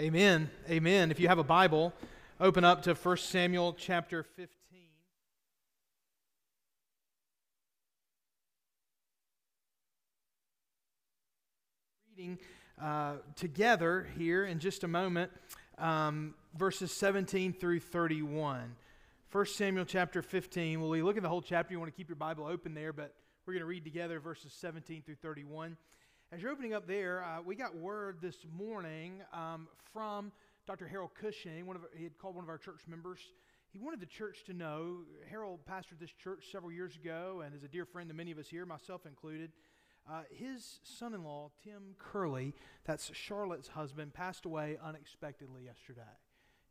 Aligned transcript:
Amen. 0.00 0.48
Amen. 0.70 1.10
If 1.10 1.18
you 1.18 1.26
have 1.26 1.40
a 1.40 1.44
Bible, 1.44 1.92
open 2.38 2.62
up 2.62 2.82
to 2.84 2.94
1 2.94 3.16
Samuel 3.16 3.74
chapter 3.76 4.22
15. 4.22 4.48
Reading 12.16 12.38
uh, 12.80 13.14
together 13.34 14.06
here 14.16 14.44
in 14.44 14.60
just 14.60 14.84
a 14.84 14.88
moment, 14.88 15.32
um, 15.78 16.34
verses 16.56 16.92
17 16.92 17.52
through 17.52 17.80
31. 17.80 18.76
1 19.32 19.46
Samuel 19.46 19.84
chapter 19.84 20.22
15. 20.22 20.80
Well, 20.80 20.90
we 20.90 21.02
look 21.02 21.16
at 21.16 21.24
the 21.24 21.28
whole 21.28 21.42
chapter. 21.42 21.72
You 21.72 21.80
want 21.80 21.92
to 21.92 21.96
keep 21.96 22.08
your 22.08 22.14
Bible 22.14 22.46
open 22.46 22.72
there, 22.72 22.92
but 22.92 23.14
we're 23.46 23.54
going 23.54 23.62
to 23.62 23.66
read 23.66 23.82
together 23.82 24.20
verses 24.20 24.52
17 24.52 25.02
through 25.02 25.16
31. 25.16 25.76
As 26.30 26.42
you're 26.42 26.52
opening 26.52 26.74
up 26.74 26.86
there, 26.86 27.24
uh, 27.24 27.40
we 27.40 27.54
got 27.56 27.74
word 27.74 28.18
this 28.20 28.36
morning 28.54 29.22
um, 29.32 29.66
from 29.94 30.30
Dr. 30.66 30.86
Harold 30.86 31.12
Cushing. 31.18 31.64
One 31.64 31.74
of 31.74 31.86
he 31.96 32.04
had 32.04 32.18
called 32.18 32.34
one 32.34 32.44
of 32.44 32.50
our 32.50 32.58
church 32.58 32.80
members. 32.86 33.18
He 33.70 33.78
wanted 33.78 33.98
the 33.98 34.06
church 34.06 34.44
to 34.44 34.52
know. 34.52 34.98
Harold 35.30 35.60
pastored 35.66 35.98
this 35.98 36.10
church 36.22 36.48
several 36.52 36.70
years 36.70 36.96
ago 36.96 37.42
and 37.42 37.54
is 37.54 37.62
a 37.62 37.68
dear 37.68 37.86
friend 37.86 38.10
to 38.10 38.14
many 38.14 38.30
of 38.30 38.36
us 38.36 38.46
here, 38.46 38.66
myself 38.66 39.06
included. 39.06 39.52
Uh, 40.06 40.20
his 40.30 40.80
son-in-law, 40.82 41.50
Tim 41.64 41.94
Curley, 41.98 42.54
that's 42.84 43.10
Charlotte's 43.14 43.68
husband, 43.68 44.12
passed 44.12 44.44
away 44.44 44.76
unexpectedly 44.84 45.64
yesterday. 45.64 46.02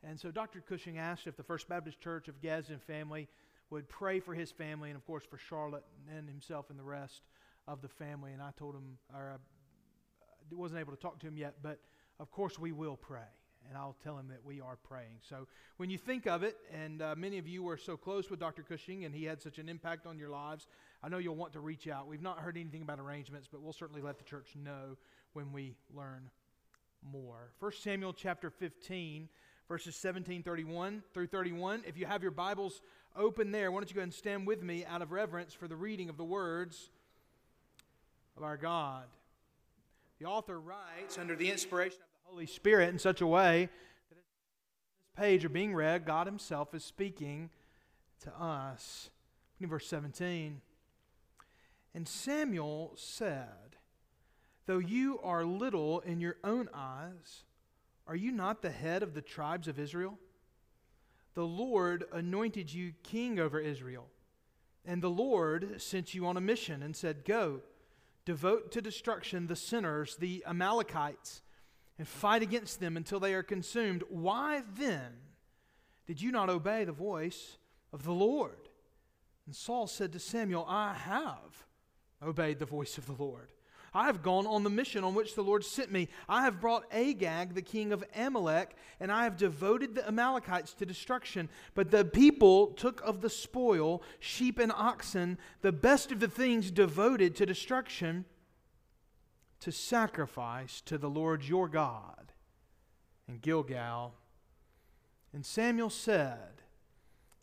And 0.03 0.19
so 0.19 0.29
Dr. 0.29 0.61
Cushing 0.61 0.99
asked 0.99 1.25
if 1.25 1.35
the 1.35 1.41
First 1.41 1.67
Baptist 1.67 1.99
Church 1.99 2.27
of 2.27 2.43
Gadsden 2.43 2.77
family 2.77 3.27
would 3.71 3.89
pray 3.89 4.19
for 4.19 4.35
his 4.35 4.51
family 4.51 4.91
and, 4.91 4.95
of 4.95 5.05
course, 5.07 5.23
for 5.27 5.39
Charlotte 5.39 5.83
and 6.15 6.29
himself 6.29 6.69
and 6.69 6.77
the 6.77 6.83
rest 6.83 7.23
of 7.67 7.81
the 7.81 7.87
family. 7.87 8.33
And 8.33 8.41
I 8.41 8.51
told 8.57 8.75
him, 8.75 8.97
or 9.13 9.33
I 9.33 10.55
wasn't 10.55 10.79
able 10.79 10.93
to 10.93 10.99
talk 10.99 11.19
to 11.19 11.27
him 11.27 11.37
yet, 11.37 11.55
but 11.61 11.79
of 12.19 12.31
course 12.31 12.57
we 12.57 12.71
will 12.71 12.97
pray. 12.97 13.29
And 13.67 13.77
I'll 13.77 13.97
tell 14.01 14.17
him 14.17 14.29
that 14.29 14.45
we 14.45 14.61
are 14.61 14.77
praying. 14.77 15.19
So 15.27 15.45
when 15.75 15.89
you 15.89 15.97
think 15.97 16.25
of 16.25 16.41
it, 16.41 16.55
and 16.73 17.01
uh, 17.01 17.15
many 17.17 17.37
of 17.37 17.49
you 17.49 17.63
were 17.63 17.75
so 17.75 17.97
close 17.97 18.29
with 18.29 18.39
Dr. 18.39 18.63
Cushing 18.63 19.03
and 19.03 19.13
he 19.13 19.25
had 19.25 19.41
such 19.41 19.57
an 19.57 19.67
impact 19.67 20.05
on 20.05 20.17
your 20.17 20.29
lives, 20.29 20.67
I 21.03 21.09
know 21.09 21.17
you'll 21.17 21.35
want 21.35 21.51
to 21.53 21.59
reach 21.59 21.85
out. 21.87 22.07
We've 22.07 22.21
not 22.21 22.39
heard 22.39 22.55
anything 22.55 22.81
about 22.81 22.99
arrangements, 22.99 23.49
but 23.51 23.61
we'll 23.61 23.73
certainly 23.73 24.01
let 24.01 24.19
the 24.19 24.23
church 24.23 24.53
know 24.55 24.95
when 25.33 25.51
we 25.51 25.75
learn 25.93 26.29
more. 27.11 27.51
1 27.59 27.71
Samuel 27.73 28.13
chapter 28.13 28.49
15, 28.49 29.27
verses 29.67 29.97
17 29.97 30.43
31 30.43 31.03
through 31.13 31.27
31. 31.27 31.83
If 31.85 31.97
you 31.97 32.05
have 32.05 32.21
your 32.21 32.31
Bibles 32.31 32.81
open 33.17 33.51
there, 33.51 33.69
why 33.69 33.79
don't 33.79 33.89
you 33.89 33.95
go 33.95 34.01
and 34.01 34.13
stand 34.13 34.47
with 34.47 34.63
me 34.63 34.85
out 34.85 35.01
of 35.01 35.11
reverence 35.11 35.53
for 35.53 35.67
the 35.67 35.75
reading 35.75 36.07
of 36.07 36.15
the 36.15 36.23
words 36.23 36.89
of 38.37 38.43
our 38.43 38.57
God. 38.57 39.05
The 40.19 40.25
author 40.25 40.59
writes 40.59 41.17
under 41.17 41.35
the 41.35 41.49
inspiration 41.49 41.99
of 42.01 42.23
the 42.23 42.31
Holy 42.31 42.45
Spirit 42.45 42.89
in 42.89 42.99
such 42.99 43.21
a 43.21 43.27
way 43.27 43.69
that 44.09 44.15
this 44.15 44.25
page 45.15 45.43
are 45.43 45.49
being 45.49 45.73
read, 45.73 46.05
God 46.05 46.27
Himself 46.27 46.73
is 46.73 46.83
speaking 46.83 47.49
to 48.21 48.31
us. 48.41 49.09
In 49.59 49.69
verse 49.69 49.87
17. 49.87 50.61
And 51.95 52.07
Samuel 52.07 52.93
said, 52.95 53.75
Though 54.67 54.77
you 54.77 55.19
are 55.23 55.43
little 55.43 56.01
in 56.01 56.19
your 56.19 56.37
own 56.43 56.69
eyes, 56.73 57.43
are 58.05 58.15
you 58.15 58.31
not 58.31 58.61
the 58.61 58.69
head 58.69 59.01
of 59.01 59.15
the 59.15 59.21
tribes 59.21 59.67
of 59.67 59.79
Israel? 59.79 60.19
The 61.33 61.45
Lord 61.45 62.03
anointed 62.13 62.71
you 62.71 62.93
king 63.01 63.39
over 63.39 63.59
Israel. 63.59 64.07
And 64.85 65.01
the 65.01 65.09
Lord 65.09 65.81
sent 65.81 66.13
you 66.13 66.27
on 66.27 66.37
a 66.37 66.41
mission 66.41 66.83
and 66.83 66.95
said, 66.95 67.25
Go 67.25 67.61
devote 68.27 68.73
to 68.73 68.81
destruction 68.81 69.47
the 69.47 69.55
sinners, 69.55 70.17
the 70.17 70.43
Amalekites, 70.45 71.41
and 71.97 72.05
fight 72.05 72.41
against 72.41 72.81
them 72.81 72.97
until 72.97 73.21
they 73.21 73.33
are 73.33 73.41
consumed. 73.41 74.03
Why 74.09 74.63
then 74.77 75.13
did 76.05 76.21
you 76.21 76.33
not 76.33 76.49
obey 76.49 76.83
the 76.83 76.91
voice 76.91 77.57
of 77.93 78.03
the 78.03 78.11
Lord? 78.11 78.67
And 79.45 79.55
Saul 79.55 79.87
said 79.87 80.11
to 80.11 80.19
Samuel, 80.19 80.65
I 80.67 80.93
have 80.93 81.65
obeyed 82.21 82.59
the 82.59 82.65
voice 82.65 82.97
of 82.97 83.05
the 83.05 83.13
Lord. 83.13 83.53
I 83.97 84.05
have 84.05 84.21
gone 84.21 84.45
on 84.45 84.63
the 84.63 84.69
mission 84.69 85.03
on 85.03 85.15
which 85.15 85.33
the 85.33 85.41
Lord 85.41 85.65
sent 85.65 85.91
me. 85.91 86.07
I 86.29 86.43
have 86.43 86.61
brought 86.61 86.85
Agag, 86.93 87.55
the 87.55 87.63
king 87.63 87.91
of 87.91 88.03
Amalek, 88.15 88.75
and 88.99 89.11
I 89.11 89.23
have 89.23 89.37
devoted 89.37 89.95
the 89.95 90.07
Amalekites 90.07 90.75
to 90.75 90.85
destruction. 90.85 91.49
But 91.73 91.89
the 91.89 92.05
people 92.05 92.67
took 92.67 93.01
of 93.01 93.21
the 93.21 93.29
spoil 93.31 94.03
sheep 94.19 94.59
and 94.59 94.71
oxen, 94.71 95.39
the 95.61 95.71
best 95.71 96.11
of 96.11 96.19
the 96.19 96.27
things 96.27 96.69
devoted 96.69 97.35
to 97.37 97.47
destruction, 97.47 98.25
to 99.61 99.71
sacrifice 99.71 100.79
to 100.81 100.99
the 100.99 101.09
Lord 101.09 101.43
your 101.43 101.67
God 101.67 102.33
in 103.27 103.39
Gilgal. 103.39 104.13
And 105.33 105.43
Samuel 105.43 105.89
said, 105.89 106.61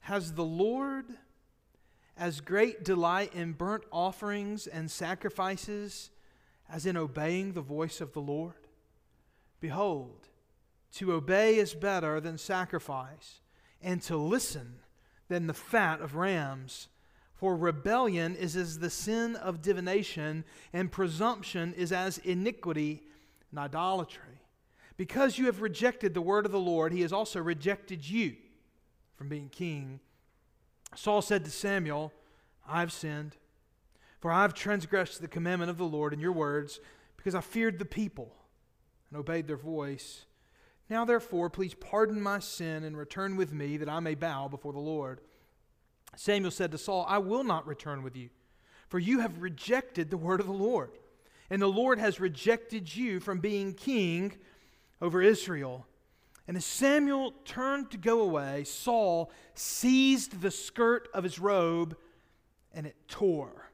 Has 0.03 0.35
the 0.35 0.45
Lord 0.45 1.07
as 2.17 2.41
great 2.41 2.85
delight 2.85 3.35
in 3.35 3.55
burnt 3.55 3.83
offerings 3.91 4.69
and 4.69 4.89
sacrifices? 4.89 6.11
As 6.71 6.87
in 6.87 6.97
obeying 6.97 7.53
the 7.53 7.61
voice 7.61 8.01
of 8.01 8.13
the 8.13 8.21
Lord? 8.21 8.69
Behold, 9.61 10.29
to 10.95 11.13
obey 11.13 11.57
is 11.57 11.75
better 11.75 12.21
than 12.21 12.39
sacrifice, 12.39 13.41
and 13.83 14.01
to 14.03 14.17
listen 14.17 14.81
than 15.29 15.47
the 15.47 15.55
fat 15.55 16.01
of 16.01 16.15
rams. 16.15 16.89
For 17.35 17.57
rebellion 17.57 18.37
is 18.37 18.57
as 18.57 18.79
the 18.79 18.91
sin 18.91 19.37
of 19.37 19.61
divination, 19.61 20.45
and 20.73 20.93
presumption 20.93 21.75
is 21.75 21.93
as 21.93 22.19
iniquity 22.19 23.03
and 23.51 23.59
idolatry. 23.59 24.41
Because 24.97 25.39
you 25.39 25.47
have 25.47 25.61
rejected 25.61 26.15
the 26.15 26.23
word 26.23 26.47
of 26.47 26.53
the 26.53 26.61
Lord, 26.61 26.93
he 26.93 27.01
has 27.01 27.13
also 27.13 27.41
rejected 27.41 28.09
you 28.09 28.37
from 29.15 29.29
being 29.29 29.49
king. 29.49 30.01
Saul 30.95 31.23
said 31.23 31.45
to 31.45 31.51
Samuel, 31.51 32.13
I've 32.69 32.93
sinned. 32.93 33.37
For 34.25 34.33
I 34.33 34.41
have 34.41 34.55
transgressed 34.55 35.21
the 35.21 35.29
commandment 35.29 35.71
of 35.71 35.77
the 35.77 35.85
Lord 35.85 36.15
in 36.15 36.19
your 36.19 36.33
words, 36.33 36.81
because 37.15 37.35
I 37.35 37.43
feared 37.43 37.79
the 37.79 37.85
people 37.85 38.35
and 39.11 39.19
obeyed 39.19 39.47
their 39.47 39.59
voice. 39.59 40.25
Now, 40.89 41.05
therefore, 41.05 41.51
please 41.51 41.75
pardon 41.75 42.23
my 42.23 42.39
sin 42.39 42.85
and 42.85 42.97
return 42.97 43.37
with 43.37 43.53
me, 43.53 43.77
that 43.77 43.89
I 43.91 44.01
may 44.01 44.15
bow 44.15 44.49
before 44.49 44.73
the 44.73 44.79
Lord. 44.79 45.21
Samuel 46.17 46.53
said 46.53 46.73
to 46.73 46.79
Saul, 46.79 47.05
I 47.07 47.19
will 47.19 47.45
not 47.45 47.67
return 47.67 48.03
with 48.03 48.17
you, 48.17 48.31
for 48.89 48.99
you 48.99 49.21
have 49.21 49.43
rejected 49.43 50.09
the 50.09 50.17
word 50.17 50.41
of 50.41 50.47
the 50.47 50.55
Lord, 50.55 50.93
and 51.51 51.61
the 51.61 51.67
Lord 51.67 51.99
has 51.99 52.19
rejected 52.19 52.97
you 52.97 53.21
from 53.21 53.41
being 53.41 53.75
king 53.75 54.33
over 55.03 55.21
Israel. 55.21 55.87
And 56.49 56.57
as 56.57 56.65
Samuel 56.65 57.35
turned 57.45 57.91
to 57.91 57.99
go 57.99 58.23
away, 58.23 58.65
Saul 58.65 59.31
seized 59.53 60.41
the 60.41 60.51
skirt 60.51 61.11
of 61.13 61.25
his 61.25 61.39
robe, 61.39 61.95
and 62.73 62.87
it 62.87 62.97
tore. 63.07 63.71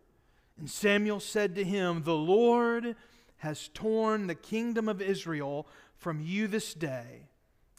And 0.60 0.71
Samuel 0.71 1.21
said 1.21 1.54
to 1.54 1.65
him, 1.65 2.03
The 2.03 2.15
Lord 2.15 2.94
has 3.38 3.69
torn 3.72 4.26
the 4.26 4.34
kingdom 4.34 4.91
of 4.91 5.00
Israel 5.00 5.66
from 5.97 6.21
you 6.21 6.47
this 6.47 6.75
day 6.75 7.28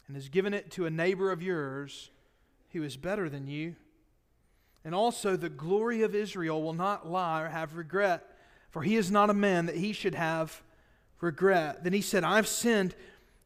and 0.08 0.16
has 0.16 0.28
given 0.28 0.52
it 0.52 0.72
to 0.72 0.86
a 0.86 0.90
neighbor 0.90 1.30
of 1.30 1.42
yours 1.42 2.10
who 2.72 2.82
is 2.82 2.96
better 2.96 3.28
than 3.28 3.46
you. 3.46 3.76
And 4.84 4.96
also, 4.96 5.36
the 5.36 5.48
glory 5.48 6.02
of 6.02 6.12
Israel 6.12 6.60
will 6.60 6.72
not 6.72 7.08
lie 7.08 7.42
or 7.42 7.48
have 7.48 7.76
regret, 7.76 8.36
for 8.70 8.82
he 8.82 8.96
is 8.96 9.12
not 9.12 9.30
a 9.30 9.34
man 9.34 9.66
that 9.66 9.76
he 9.76 9.92
should 9.92 10.16
have 10.16 10.60
regret. 11.20 11.84
Then 11.84 11.92
he 11.92 12.00
said, 12.00 12.24
I've 12.24 12.48
sinned, 12.48 12.96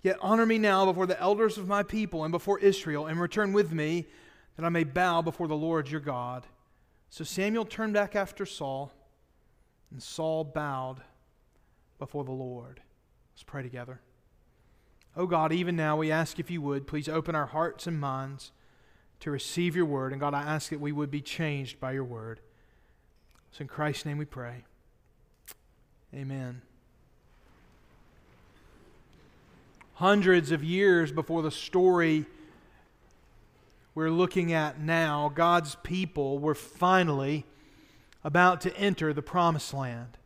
yet 0.02 0.16
honor 0.22 0.46
me 0.46 0.56
now 0.56 0.86
before 0.86 1.04
the 1.04 1.20
elders 1.20 1.58
of 1.58 1.68
my 1.68 1.82
people 1.82 2.24
and 2.24 2.32
before 2.32 2.58
Israel, 2.60 3.04
and 3.04 3.20
return 3.20 3.52
with 3.52 3.70
me, 3.70 4.06
that 4.56 4.64
I 4.64 4.70
may 4.70 4.84
bow 4.84 5.20
before 5.20 5.46
the 5.46 5.54
Lord 5.54 5.90
your 5.90 6.00
God. 6.00 6.46
So 7.10 7.22
Samuel 7.22 7.66
turned 7.66 7.92
back 7.92 8.16
after 8.16 8.46
Saul. 8.46 8.92
And 9.90 10.02
Saul 10.02 10.44
bowed 10.44 11.00
before 11.98 12.24
the 12.24 12.32
Lord. 12.32 12.80
Let's 13.34 13.42
pray 13.42 13.62
together. 13.62 14.00
Oh 15.16 15.26
God, 15.26 15.52
even 15.52 15.76
now 15.76 15.96
we 15.96 16.10
ask 16.10 16.38
if 16.38 16.50
you 16.50 16.60
would, 16.60 16.86
please 16.86 17.08
open 17.08 17.34
our 17.34 17.46
hearts 17.46 17.86
and 17.86 17.98
minds 17.98 18.52
to 19.20 19.30
receive 19.30 19.74
your 19.74 19.86
word. 19.86 20.12
And 20.12 20.20
God, 20.20 20.34
I 20.34 20.42
ask 20.42 20.70
that 20.70 20.80
we 20.80 20.92
would 20.92 21.10
be 21.10 21.22
changed 21.22 21.80
by 21.80 21.92
your 21.92 22.04
word. 22.04 22.40
So 23.50 23.62
in 23.62 23.68
Christ's 23.68 24.04
name 24.04 24.18
we 24.18 24.26
pray. 24.26 24.64
Amen. 26.14 26.60
Hundreds 29.94 30.52
of 30.52 30.62
years 30.62 31.10
before 31.10 31.40
the 31.40 31.50
story 31.50 32.26
we're 33.94 34.10
looking 34.10 34.52
at 34.52 34.78
now, 34.78 35.32
God's 35.34 35.76
people 35.76 36.38
were 36.38 36.54
finally 36.54 37.46
about 38.26 38.60
to 38.60 38.76
enter 38.76 39.12
the 39.12 39.22
promised 39.22 39.72
land. 39.72 40.18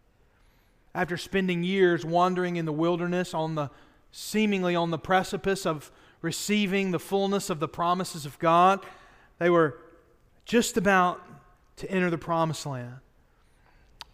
After 0.94 1.18
spending 1.18 1.62
years 1.62 2.02
wandering 2.02 2.56
in 2.56 2.64
the 2.64 2.72
wilderness 2.72 3.34
on 3.34 3.56
the 3.56 3.70
seemingly 4.10 4.74
on 4.74 4.90
the 4.90 4.98
precipice 4.98 5.66
of 5.66 5.92
receiving 6.22 6.92
the 6.92 6.98
fullness 6.98 7.50
of 7.50 7.60
the 7.60 7.68
promises 7.68 8.24
of 8.24 8.38
God, 8.38 8.80
they 9.38 9.50
were 9.50 9.76
just 10.46 10.78
about 10.78 11.20
to 11.76 11.90
enter 11.90 12.08
the 12.08 12.16
promised 12.16 12.64
land. 12.64 12.96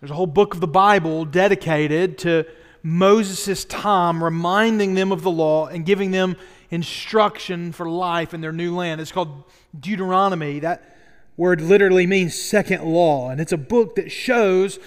There's 0.00 0.10
a 0.10 0.14
whole 0.14 0.26
book 0.26 0.54
of 0.54 0.60
the 0.60 0.66
Bible 0.66 1.24
dedicated 1.24 2.18
to 2.18 2.44
Moses' 2.82 3.64
time 3.64 4.22
reminding 4.22 4.94
them 4.94 5.12
of 5.12 5.22
the 5.22 5.30
law 5.30 5.66
and 5.68 5.86
giving 5.86 6.10
them 6.10 6.36
instruction 6.70 7.70
for 7.70 7.88
life 7.88 8.34
in 8.34 8.40
their 8.40 8.52
new 8.52 8.74
land. 8.74 9.00
It's 9.00 9.12
called 9.12 9.44
Deuteronomy. 9.78 10.58
That 10.58 10.95
word 11.36 11.60
literally 11.60 12.06
means 12.06 12.40
second 12.40 12.84
law. 12.84 13.30
And 13.30 13.40
it's 13.40 13.52
a 13.52 13.58
book 13.58 13.96
that 13.96 14.10
shows 14.10 14.78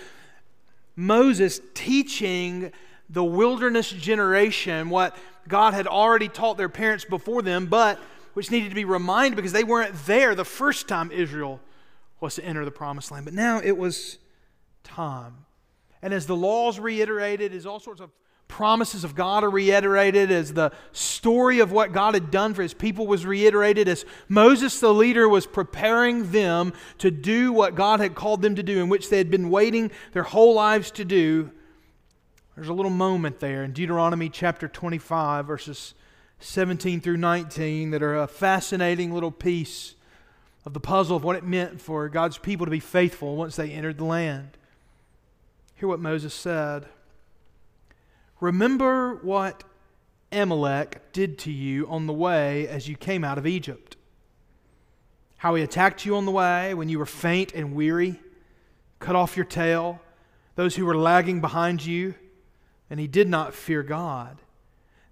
Moses 0.96 1.62
teaching 1.74 2.72
the 3.10 3.24
wilderness 3.24 3.90
generation 3.90 4.90
what 4.90 5.16
God 5.48 5.74
had 5.74 5.88
already 5.88 6.28
taught 6.28 6.58
their 6.58 6.70
parents 6.70 7.06
before 7.06 7.42
them, 7.42 7.66
but 7.66 8.00
which 8.34 8.52
needed 8.52 8.70
to 8.70 8.76
be 8.76 8.86
reminded 8.86 9.36
because 9.36 9.52
they 9.52 9.64
weren't 9.64 9.96
there 10.06 10.36
the 10.36 10.46
first 10.46 10.88
time 10.88 11.12
Israel 11.12 11.60
was 12.20 12.36
to 12.36 12.44
enter 12.44 12.66
the 12.66 12.72
promised 12.72 13.12
land. 13.12 13.26
But 13.26 13.34
now 13.34 13.60
it 13.60 13.78
was 13.78 14.18
time. 14.84 15.46
And 16.02 16.14
as 16.14 16.28
the 16.28 16.36
laws 16.36 16.80
reiterated, 16.80 17.54
as 17.54 17.66
all 17.66 17.80
sorts 17.80 18.02
of 18.02 18.12
promises 18.50 19.06
of 19.06 19.16
God 19.16 19.46
are 19.46 19.50
reiterated, 19.50 20.30
as 20.30 20.54
the 20.54 20.74
story 20.92 21.60
of 21.60 21.72
what 21.72 21.94
God 21.94 22.16
had 22.16 22.30
done 22.30 22.54
for 22.54 22.62
his 22.62 22.74
people 22.74 23.08
was 23.08 23.26
reiterated, 23.26 23.88
as 23.88 24.04
Moses 24.28 24.82
the 24.82 24.94
leader 24.94 25.30
was 25.30 25.48
preparing 25.48 26.32
them 26.32 26.74
to 26.98 27.10
do 27.10 27.54
what 27.54 27.76
God 27.76 28.02
had 28.02 28.16
called 28.16 28.42
them 28.42 28.56
to 28.56 28.64
do, 28.64 28.82
in 28.82 28.90
which 28.90 29.10
they 29.10 29.18
had 29.18 29.32
been 29.32 29.50
waiting 29.50 29.92
their 30.12 30.24
whole 30.24 30.54
lives 30.54 30.92
to 30.92 31.06
do, 31.06 31.52
there's 32.56 32.68
a 32.68 32.74
little 32.74 32.92
moment 32.92 33.40
there 33.40 33.64
in 33.64 33.72
Deuteronomy 33.72 34.28
chapter 34.28 34.68
25, 34.68 35.46
verses 35.46 35.94
17 36.42 37.00
through 37.00 37.16
19, 37.16 37.92
that 37.92 38.04
are 38.04 38.18
a 38.18 38.28
fascinating 38.28 39.14
little 39.14 39.32
piece 39.32 39.96
of 40.66 40.74
the 40.74 40.82
puzzle 40.82 41.16
of 41.16 41.24
what 41.24 41.38
it 41.38 41.46
meant 41.46 41.80
for 41.80 42.10
God's 42.10 42.38
people 42.38 42.66
to 42.66 42.72
be 42.72 42.82
faithful 42.82 43.38
once 43.38 43.56
they 43.56 43.72
entered 43.72 43.98
the 43.98 44.04
land. 44.04 44.58
Hear 45.76 45.88
what 45.88 46.02
Moses 46.02 46.34
said 46.34 46.88
Remember 48.40 49.16
what 49.16 49.64
Amalek 50.32 51.12
did 51.12 51.38
to 51.40 51.52
you 51.52 51.88
on 51.88 52.08
the 52.08 52.14
way 52.14 52.68
as 52.68 52.88
you 52.88 52.96
came 52.96 53.24
out 53.24 53.38
of 53.38 53.48
Egypt. 53.48 53.98
How 55.38 55.56
he 55.56 55.64
attacked 55.64 56.06
you 56.06 56.16
on 56.16 56.26
the 56.26 56.32
way 56.32 56.74
when 56.74 56.90
you 56.90 57.00
were 57.00 57.06
faint 57.06 57.54
and 57.54 57.74
weary, 57.74 58.20
cut 59.00 59.16
off 59.16 59.36
your 59.36 59.46
tail, 59.46 60.00
those 60.56 60.76
who 60.76 60.86
were 60.86 60.98
lagging 60.98 61.42
behind 61.42 61.86
you, 61.86 62.16
and 62.90 63.00
he 63.00 63.08
did 63.08 63.30
not 63.30 63.54
fear 63.54 63.84
God. 63.84 64.38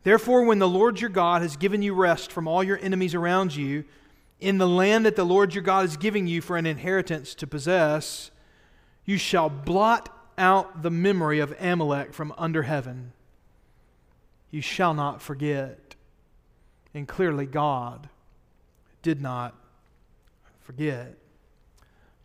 Therefore, 0.04 0.44
when 0.44 0.60
the 0.60 0.68
Lord 0.68 1.02
your 1.02 1.10
God 1.10 1.42
has 1.42 1.58
given 1.58 1.82
you 1.82 1.94
rest 1.94 2.32
from 2.32 2.48
all 2.48 2.64
your 2.64 2.80
enemies 2.82 3.16
around 3.16 3.56
you, 3.56 3.86
in 4.40 4.58
the 4.58 4.68
land 4.68 5.06
that 5.06 5.16
the 5.16 5.26
Lord 5.26 5.54
your 5.54 5.64
God 5.64 5.86
is 5.86 5.98
giving 5.98 6.28
you 6.28 6.42
for 6.42 6.58
an 6.58 6.66
inheritance 6.66 7.34
to 7.36 7.48
possess, 7.48 8.32
you 9.04 9.18
shall 9.18 9.50
blot 9.50 10.10
out 10.38 10.84
the 10.84 10.92
memory 10.92 11.40
of 11.40 11.56
Amalek 11.60 12.14
from 12.14 12.34
under 12.38 12.64
heaven. 12.64 13.14
You 14.52 14.62
shall 14.62 14.94
not 14.94 15.22
forget. 15.22 15.96
And 16.94 17.08
clearly, 17.08 17.46
God 17.46 18.10
did 19.02 19.22
not 19.22 19.56
forget. 20.60 21.16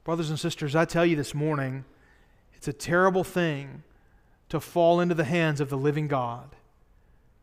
Brothers 0.04 0.30
and 0.30 0.38
sisters, 0.38 0.74
I 0.74 0.84
tell 0.84 1.06
you 1.06 1.16
this 1.16 1.34
morning, 1.34 1.84
it's 2.54 2.69
a 2.69 2.72
terrible 2.72 3.24
thing 3.24 3.82
to 4.48 4.60
fall 4.60 5.00
into 5.00 5.14
the 5.14 5.24
hands 5.24 5.60
of 5.60 5.69
the 5.69 5.76
living 5.76 6.08
God. 6.08 6.56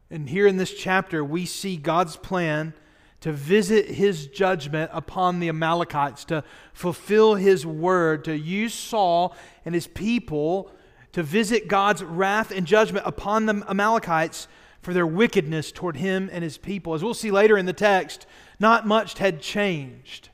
And 0.10 0.30
here 0.30 0.48
in 0.48 0.58
this 0.58 0.74
chapter, 0.74 1.24
we 1.24 1.46
see 1.46 1.78
God's 1.78 2.16
plan 2.16 2.74
to 3.22 3.32
visit 3.32 3.88
his 3.88 4.28
judgment 4.28 4.90
upon 4.94 5.40
the 5.40 5.50
Amalekites, 5.50 6.26
to 6.26 6.44
fulfill 6.74 7.36
his 7.36 7.66
word, 7.66 8.24
to 8.26 8.38
use 8.38 8.74
Saul 8.74 9.36
and 9.66 9.76
his 9.76 9.88
people 9.88 10.72
to 11.14 11.24
visit 11.24 11.68
God's 11.68 12.04
wrath 12.04 12.52
and 12.52 12.66
judgment 12.66 13.06
upon 13.06 13.46
the 13.46 13.64
Amalekites 13.68 14.48
for 14.82 14.94
their 14.94 15.08
wickedness 15.08 15.72
toward 15.72 15.98
him 15.98 16.30
and 16.32 16.44
his 16.44 16.58
people. 16.58 16.94
As 16.94 17.04
we'll 17.04 17.14
see 17.14 17.32
later 17.32 17.58
in 17.58 17.66
the 17.66 17.74
text, 17.74 18.26
not 18.60 18.88
much 18.88 19.18
had 19.18 19.42
changed 19.42 20.30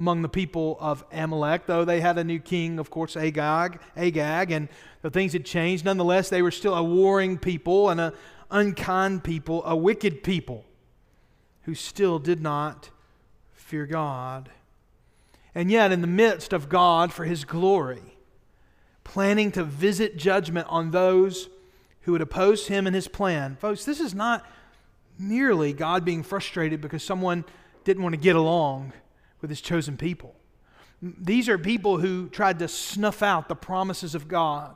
among 0.00 0.22
the 0.22 0.28
people 0.28 0.76
of 0.80 1.04
Amalek, 1.12 1.66
though 1.66 1.84
they 1.84 2.00
had 2.00 2.18
a 2.18 2.24
new 2.24 2.40
king, 2.40 2.78
of 2.78 2.90
course, 2.90 3.16
Agag, 3.16 3.80
Agag, 3.96 4.50
and 4.50 4.68
the 5.02 5.10
things 5.10 5.32
had 5.32 5.44
changed. 5.44 5.84
Nonetheless, 5.84 6.28
they 6.28 6.42
were 6.42 6.50
still 6.50 6.74
a 6.74 6.82
warring 6.82 7.38
people 7.38 7.90
and 7.90 8.00
an 8.00 8.12
unkind 8.50 9.22
people, 9.22 9.64
a 9.64 9.76
wicked 9.76 10.22
people 10.22 10.64
who 11.62 11.74
still 11.74 12.18
did 12.18 12.42
not 12.42 12.90
fear 13.52 13.86
God. 13.86 14.50
And 15.54 15.70
yet, 15.70 15.92
in 15.92 16.00
the 16.00 16.06
midst 16.06 16.52
of 16.52 16.68
God, 16.68 17.12
for 17.12 17.24
his 17.24 17.44
glory, 17.44 18.16
planning 19.04 19.52
to 19.52 19.62
visit 19.62 20.16
judgment 20.16 20.66
on 20.68 20.90
those 20.90 21.48
who 22.04 22.12
would 22.12 22.20
oppose 22.20 22.66
him 22.66 22.86
and 22.86 22.94
his 22.94 23.08
plan. 23.08 23.56
Folks, 23.56 23.84
this 23.84 24.00
is 24.00 24.14
not 24.14 24.46
merely 25.18 25.72
God 25.72 26.04
being 26.04 26.22
frustrated 26.22 26.80
because 26.80 27.02
someone 27.02 27.44
didn't 27.84 28.02
want 28.02 28.14
to 28.14 28.20
get 28.20 28.36
along 28.36 28.92
with 29.40 29.50
his 29.50 29.60
chosen 29.60 29.96
people. 29.96 30.34
These 31.02 31.48
are 31.48 31.58
people 31.58 31.98
who 31.98 32.28
tried 32.28 32.58
to 32.60 32.68
snuff 32.68 33.22
out 33.22 33.48
the 33.48 33.54
promises 33.54 34.14
of 34.14 34.28
God. 34.28 34.74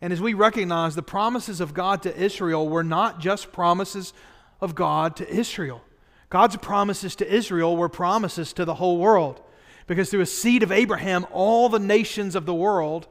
And 0.00 0.12
as 0.12 0.20
we 0.20 0.32
recognize, 0.32 0.94
the 0.94 1.02
promises 1.02 1.60
of 1.60 1.74
God 1.74 2.02
to 2.02 2.16
Israel 2.16 2.68
were 2.68 2.84
not 2.84 3.20
just 3.20 3.52
promises 3.52 4.12
of 4.60 4.74
God 4.74 5.16
to 5.16 5.28
Israel. 5.28 5.82
God's 6.30 6.56
promises 6.56 7.16
to 7.16 7.30
Israel 7.30 7.76
were 7.76 7.88
promises 7.88 8.52
to 8.54 8.64
the 8.64 8.74
whole 8.74 8.98
world. 8.98 9.42
Because 9.86 10.10
through 10.10 10.20
a 10.20 10.26
seed 10.26 10.62
of 10.62 10.72
Abraham, 10.72 11.26
all 11.32 11.68
the 11.68 11.78
nations 11.78 12.34
of 12.34 12.46
the 12.46 12.54
world 12.54 13.08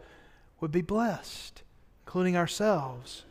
would 0.62 0.72
be 0.72 0.82
blessed, 0.82 1.62
including 2.06 2.38
ourselves. 2.38 3.26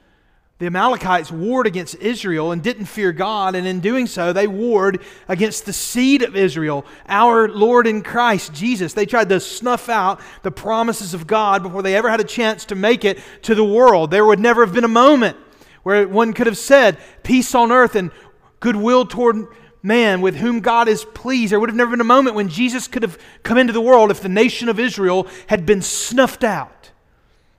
The 0.59 0.67
Amalekites 0.67 1.31
warred 1.31 1.69
against 1.69 1.95
Israel 1.97 2.51
and 2.51 2.61
didn't 2.61 2.87
fear 2.87 3.13
God, 3.13 3.55
and 3.55 3.65
in 3.65 3.79
doing 3.79 4.09
so, 4.09 4.33
they 4.33 4.49
warred 4.49 5.01
against 5.29 5.67
the 5.67 5.73
seed 5.73 6.23
of 6.23 6.35
Israel, 6.35 6.85
our 7.09 7.49
Lord 7.49 7.87
in 7.87 8.03
Christ, 8.03 8.53
Jesus. 8.55 8.93
They 8.93 9.07
tried 9.07 9.29
to 9.29 9.39
snuff 9.39 9.89
out 9.89 10.21
the 10.43 10.51
promises 10.51 11.15
of 11.15 11.29
God 11.29 11.63
before 11.63 11.83
they 11.83 11.95
ever 11.95 12.11
had 12.11 12.21
a 12.21 12.25
chance 12.25 12.65
to 12.67 12.75
make 12.75 13.05
it 13.05 13.21
to 13.43 13.55
the 13.55 13.65
world. 13.65 14.11
There 14.11 14.27
would 14.27 14.41
never 14.41 14.67
have 14.67 14.75
been 14.75 14.83
a 14.83 14.89
moment 14.89 15.37
where 15.85 16.09
one 16.09 16.33
could 16.33 16.49
have 16.49 16.59
said, 16.59 16.99
Peace 17.23 17.55
on 17.55 17.71
earth 17.71 17.95
and 17.95 18.11
goodwill 18.59 19.07
toward 19.07 19.47
man 19.81 20.21
with 20.21 20.35
whom 20.35 20.59
God 20.59 20.89
is 20.89 21.05
pleased. 21.05 21.53
There 21.53 21.61
would 21.61 21.71
have 21.71 21.77
never 21.77 21.93
been 21.93 22.01
a 22.01 22.05
moment 22.05 22.35
when 22.35 22.49
Jesus 22.49 22.89
could 22.89 23.05
have 23.05 23.17
come 23.45 23.59
into 23.59 23.73
the 23.73 23.81
world 23.81 24.11
if 24.11 24.21
the 24.21 24.29
nation 24.29 24.69
of 24.69 24.81
Israel 24.81 25.29
had 25.47 25.65
been 25.65 25.83
snuffed 25.83 26.43
out. 26.43 26.91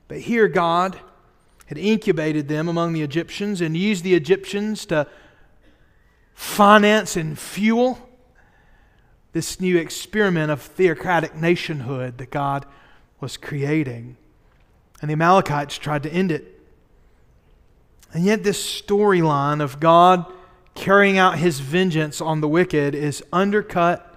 But 0.06 0.18
here, 0.18 0.48
God 0.48 1.00
had 1.70 1.78
incubated 1.78 2.48
them 2.48 2.66
among 2.66 2.94
the 2.94 3.00
Egyptians 3.00 3.60
and 3.60 3.76
used 3.76 4.02
the 4.02 4.12
Egyptians 4.14 4.84
to 4.84 5.06
finance 6.34 7.16
and 7.16 7.38
fuel 7.38 7.96
this 9.30 9.60
new 9.60 9.78
experiment 9.78 10.50
of 10.50 10.60
theocratic 10.60 11.36
nationhood 11.36 12.18
that 12.18 12.32
God 12.32 12.66
was 13.20 13.36
creating. 13.36 14.16
And 15.00 15.08
the 15.08 15.12
Amalekites 15.12 15.78
tried 15.78 16.02
to 16.02 16.12
end 16.12 16.32
it. 16.32 16.60
And 18.12 18.24
yet, 18.24 18.42
this 18.42 18.82
storyline 18.82 19.62
of 19.62 19.78
God 19.78 20.26
carrying 20.74 21.18
out 21.18 21.38
his 21.38 21.60
vengeance 21.60 22.20
on 22.20 22.40
the 22.40 22.48
wicked 22.48 22.96
is 22.96 23.22
undercut 23.32 24.12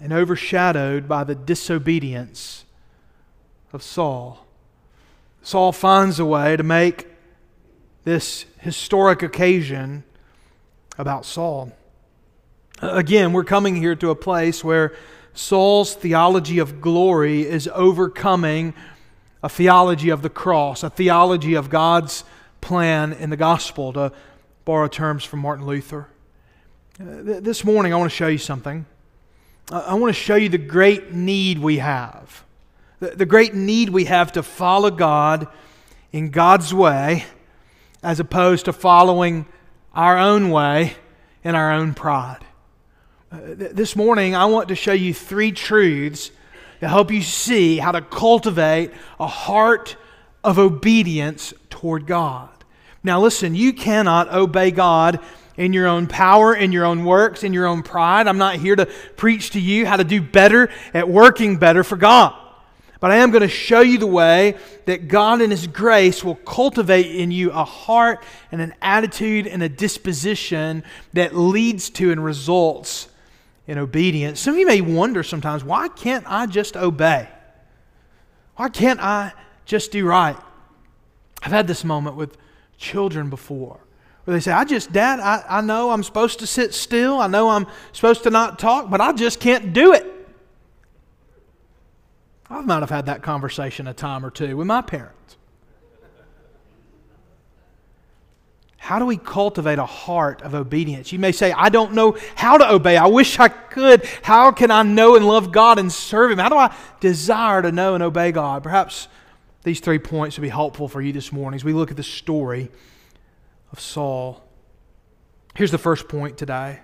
and 0.00 0.12
overshadowed 0.12 1.08
by 1.08 1.22
the 1.22 1.36
disobedience 1.36 2.64
of 3.72 3.80
Saul. 3.80 4.41
Saul 5.42 5.72
finds 5.72 6.20
a 6.20 6.24
way 6.24 6.56
to 6.56 6.62
make 6.62 7.08
this 8.04 8.46
historic 8.58 9.22
occasion 9.22 10.04
about 10.96 11.26
Saul. 11.26 11.72
Again, 12.80 13.32
we're 13.32 13.44
coming 13.44 13.74
here 13.74 13.96
to 13.96 14.10
a 14.10 14.14
place 14.14 14.62
where 14.62 14.94
Saul's 15.34 15.94
theology 15.94 16.58
of 16.58 16.80
glory 16.80 17.42
is 17.42 17.68
overcoming 17.74 18.74
a 19.42 19.48
theology 19.48 20.10
of 20.10 20.22
the 20.22 20.30
cross, 20.30 20.84
a 20.84 20.90
theology 20.90 21.54
of 21.54 21.70
God's 21.70 22.22
plan 22.60 23.12
in 23.12 23.30
the 23.30 23.36
gospel, 23.36 23.92
to 23.94 24.12
borrow 24.64 24.86
terms 24.86 25.24
from 25.24 25.40
Martin 25.40 25.66
Luther. 25.66 26.08
Uh, 27.00 27.40
this 27.40 27.64
morning, 27.64 27.92
I 27.92 27.96
want 27.96 28.10
to 28.10 28.16
show 28.16 28.28
you 28.28 28.38
something. 28.38 28.86
I 29.72 29.94
want 29.94 30.14
to 30.14 30.20
show 30.20 30.36
you 30.36 30.48
the 30.48 30.58
great 30.58 31.12
need 31.12 31.58
we 31.58 31.78
have 31.78 32.44
the, 33.02 33.16
the 33.16 33.26
great 33.26 33.52
need 33.52 33.90
we 33.90 34.04
have 34.04 34.30
to 34.32 34.44
follow 34.44 34.88
God 34.88 35.48
in 36.12 36.30
God's 36.30 36.72
way 36.72 37.24
as 38.00 38.20
opposed 38.20 38.66
to 38.66 38.72
following 38.72 39.44
our 39.92 40.16
own 40.16 40.50
way 40.50 40.94
in 41.42 41.56
our 41.56 41.72
own 41.72 41.94
pride. 41.94 42.44
Uh, 43.32 43.56
th- 43.56 43.72
this 43.72 43.96
morning, 43.96 44.36
I 44.36 44.44
want 44.44 44.68
to 44.68 44.76
show 44.76 44.92
you 44.92 45.12
three 45.12 45.50
truths 45.50 46.30
to 46.78 46.86
help 46.86 47.10
you 47.10 47.22
see 47.22 47.78
how 47.78 47.90
to 47.90 48.02
cultivate 48.02 48.92
a 49.18 49.26
heart 49.26 49.96
of 50.44 50.60
obedience 50.60 51.52
toward 51.70 52.06
God. 52.06 52.50
Now, 53.02 53.20
listen, 53.20 53.56
you 53.56 53.72
cannot 53.72 54.32
obey 54.32 54.70
God 54.70 55.18
in 55.56 55.72
your 55.72 55.88
own 55.88 56.06
power, 56.06 56.54
in 56.54 56.70
your 56.70 56.84
own 56.84 57.04
works, 57.04 57.42
in 57.42 57.52
your 57.52 57.66
own 57.66 57.82
pride. 57.82 58.28
I'm 58.28 58.38
not 58.38 58.56
here 58.56 58.76
to 58.76 58.86
preach 59.16 59.50
to 59.50 59.60
you 59.60 59.86
how 59.86 59.96
to 59.96 60.04
do 60.04 60.22
better 60.22 60.70
at 60.94 61.08
working 61.08 61.56
better 61.56 61.82
for 61.82 61.96
God. 61.96 62.38
But 63.02 63.10
I 63.10 63.16
am 63.16 63.32
going 63.32 63.42
to 63.42 63.48
show 63.48 63.80
you 63.80 63.98
the 63.98 64.06
way 64.06 64.54
that 64.84 65.08
God 65.08 65.42
in 65.42 65.50
His 65.50 65.66
grace 65.66 66.22
will 66.22 66.36
cultivate 66.36 67.16
in 67.16 67.32
you 67.32 67.50
a 67.50 67.64
heart 67.64 68.24
and 68.52 68.60
an 68.60 68.76
attitude 68.80 69.48
and 69.48 69.60
a 69.60 69.68
disposition 69.68 70.84
that 71.12 71.34
leads 71.34 71.90
to 71.90 72.12
and 72.12 72.24
results 72.24 73.08
in 73.66 73.76
obedience. 73.76 74.38
Some 74.38 74.54
of 74.54 74.60
you 74.60 74.68
may 74.68 74.80
wonder 74.80 75.24
sometimes, 75.24 75.64
why 75.64 75.88
can't 75.88 76.24
I 76.28 76.46
just 76.46 76.76
obey? 76.76 77.28
Why 78.54 78.68
can't 78.68 79.00
I 79.00 79.32
just 79.64 79.90
do 79.90 80.06
right? 80.06 80.36
I've 81.42 81.50
had 81.50 81.66
this 81.66 81.82
moment 81.82 82.14
with 82.14 82.38
children 82.78 83.30
before 83.30 83.80
where 84.22 84.36
they 84.36 84.40
say, 84.40 84.52
I 84.52 84.64
just, 84.64 84.92
Dad, 84.92 85.18
I, 85.18 85.42
I 85.48 85.60
know 85.60 85.90
I'm 85.90 86.04
supposed 86.04 86.38
to 86.38 86.46
sit 86.46 86.72
still. 86.72 87.18
I 87.18 87.26
know 87.26 87.50
I'm 87.50 87.66
supposed 87.90 88.22
to 88.22 88.30
not 88.30 88.60
talk, 88.60 88.90
but 88.90 89.00
I 89.00 89.12
just 89.12 89.40
can't 89.40 89.72
do 89.72 89.92
it. 89.92 90.06
I 92.52 92.60
might 92.60 92.80
have 92.80 92.90
had 92.90 93.06
that 93.06 93.22
conversation 93.22 93.86
a 93.86 93.94
time 93.94 94.26
or 94.26 94.30
two 94.30 94.56
with 94.58 94.66
my 94.66 94.82
parents. 94.82 95.36
How 98.76 98.98
do 98.98 99.06
we 99.06 99.16
cultivate 99.16 99.78
a 99.78 99.86
heart 99.86 100.42
of 100.42 100.54
obedience? 100.54 101.12
You 101.12 101.18
may 101.18 101.32
say, 101.32 101.52
I 101.52 101.70
don't 101.70 101.94
know 101.94 102.16
how 102.34 102.58
to 102.58 102.70
obey. 102.70 102.96
I 102.96 103.06
wish 103.06 103.38
I 103.38 103.48
could. 103.48 104.04
How 104.22 104.50
can 104.50 104.70
I 104.70 104.82
know 104.82 105.16
and 105.16 105.24
love 105.24 105.50
God 105.50 105.78
and 105.78 105.90
serve 105.90 106.32
Him? 106.32 106.38
How 106.38 106.50
do 106.50 106.56
I 106.56 106.74
desire 107.00 107.62
to 107.62 107.72
know 107.72 107.94
and 107.94 108.02
obey 108.02 108.32
God? 108.32 108.62
Perhaps 108.62 109.08
these 109.62 109.80
three 109.80 110.00
points 110.00 110.36
will 110.36 110.42
be 110.42 110.48
helpful 110.48 110.88
for 110.88 111.00
you 111.00 111.12
this 111.12 111.32
morning 111.32 111.56
as 111.56 111.64
we 111.64 111.72
look 111.72 111.90
at 111.90 111.96
the 111.96 112.02
story 112.02 112.70
of 113.70 113.80
Saul. 113.80 114.44
Here's 115.54 115.70
the 115.70 115.78
first 115.78 116.08
point 116.08 116.36
today 116.36 116.80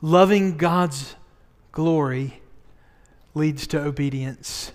loving 0.00 0.56
God's 0.56 1.14
glory 1.70 2.40
leads 3.34 3.68
to 3.68 3.80
obedience. 3.80 4.72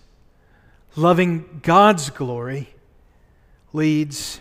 Loving 0.95 1.59
God's 1.63 2.12
glory 2.12 2.69
leads 3.73 4.39